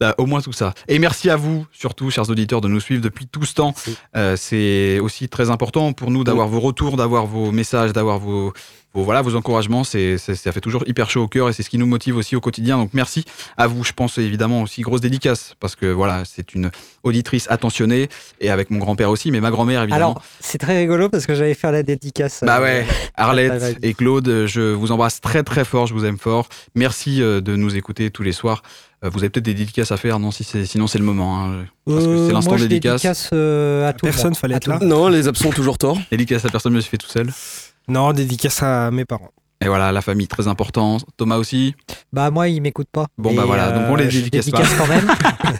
[0.03, 0.73] Là, au moins tout ça.
[0.89, 3.75] Et merci à vous, surtout, chers auditeurs, de nous suivre depuis tout ce temps.
[4.17, 8.55] Euh, c'est aussi très important pour nous d'avoir vos retours, d'avoir vos messages, d'avoir vos,
[8.95, 9.85] vos, voilà, vos encouragements.
[9.85, 12.37] C'est, ça fait toujours hyper chaud au cœur et c'est ce qui nous motive aussi
[12.37, 12.77] au quotidien.
[12.79, 13.25] Donc merci
[13.57, 13.85] à vous.
[13.85, 16.71] Je pense évidemment aussi grosse dédicace parce que voilà, c'est une
[17.03, 18.09] auditrice attentionnée
[18.41, 20.11] et avec mon grand-père aussi, mais ma grand-mère évidemment.
[20.13, 22.41] Alors, c'est très rigolo parce que j'allais faire la dédicace.
[22.45, 22.87] Bah euh, ouais,
[23.17, 26.49] ça va Arlette et Claude, je vous embrasse très très fort, je vous aime fort.
[26.75, 28.63] Merci euh, de nous écouter tous les soirs.
[29.03, 31.43] Euh, Vous avez peut-être des dédicaces à faire, non si Sinon c'est le moment.
[31.43, 31.65] hein.
[31.87, 33.01] Parce que Euh, c'est l'instant je dédicace.
[33.03, 34.79] dédicace euh, à tout Personne fallait être là.
[34.83, 35.97] Non, les absents ont toujours tort.
[36.11, 37.31] Dédicace à personne, je me suis fait tout seul.
[37.91, 39.31] Non, dédicace à mes parents.
[39.61, 40.99] Et voilà, la famille très important.
[41.17, 41.75] Thomas aussi.
[42.13, 43.07] Bah moi, il m'écoute pas.
[43.19, 44.59] Bon, Et, bah voilà, donc on les je dédicace pas.
[44.59, 45.11] dédicace quand même.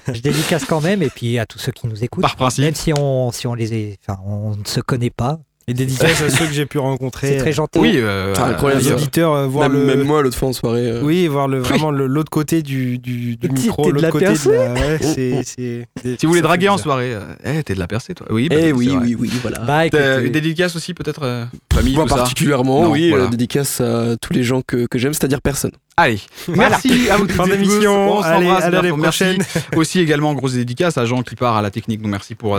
[0.15, 2.23] je dédicace quand même, et puis à tous ceux qui nous écoutent.
[2.23, 2.65] Par principe.
[2.65, 5.41] Même si on, si on les enfin, on ne se connaît pas.
[5.71, 7.29] Et dédicace à ceux que j'ai pu rencontrer.
[7.29, 7.79] C'est très gentil.
[7.79, 9.87] Oui, euh, C'est incroyable, Les auditeurs, euh, voir Même, le.
[9.87, 10.85] même moi, l'autre fois en soirée.
[10.91, 14.25] euh, Oui, voir le, vraiment l'autre côté du, du, micro, t'es de l'autre la côté
[14.27, 14.73] percée de la.
[14.73, 15.87] Ouais, c'est, c'est-
[16.19, 18.27] Si vous voulez draguer en soirée, euh, eh, t'es de la percée toi.
[18.31, 19.61] Oui, bah, Eh oui, oui, oui, voilà.
[19.61, 23.27] Bah, écoute, T'as euh, une dédicace aussi peut-être euh, famille Moi particulièrement, Non, oui, voilà.
[23.27, 25.71] euh, dédicace à tous les gens que, que j'aime, c'est-à-dire personne.
[25.97, 26.19] Allez,
[26.49, 28.17] merci à vous Fin d'émission.
[28.19, 29.37] On Allez, s'embrasse, à l'année prochaine.
[29.77, 32.01] aussi également grosse dédicace à Jean qui part à la technique.
[32.01, 32.59] Donc merci pour.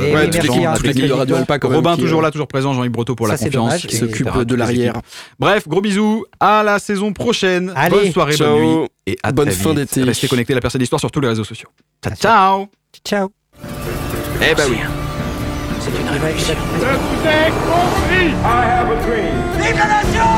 [1.64, 3.86] Robin toujours là, toujours présent, Jean-Yves Pour la Ça, confiance.
[3.86, 4.94] qui s'occupe de l'arrière.
[5.40, 7.72] Bref, gros bisous, à la saison prochaine.
[7.76, 7.96] Allez.
[7.98, 8.48] bonne soirée, Ciao.
[8.58, 10.04] bonne nuit et à Bonne fin d'été.
[10.04, 11.70] Restez connectés à la personne d'histoire sur tous les réseaux sociaux.
[12.04, 12.68] Ciao, ciao.
[13.06, 13.30] Ciao.
[14.42, 14.78] Eh ben oui.
[15.80, 16.54] C'est une Il va- il révolution.
[16.80, 16.92] va-
[19.62, 20.32] Vive la nation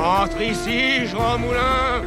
[0.00, 2.02] Entre ici, Jean Moulin,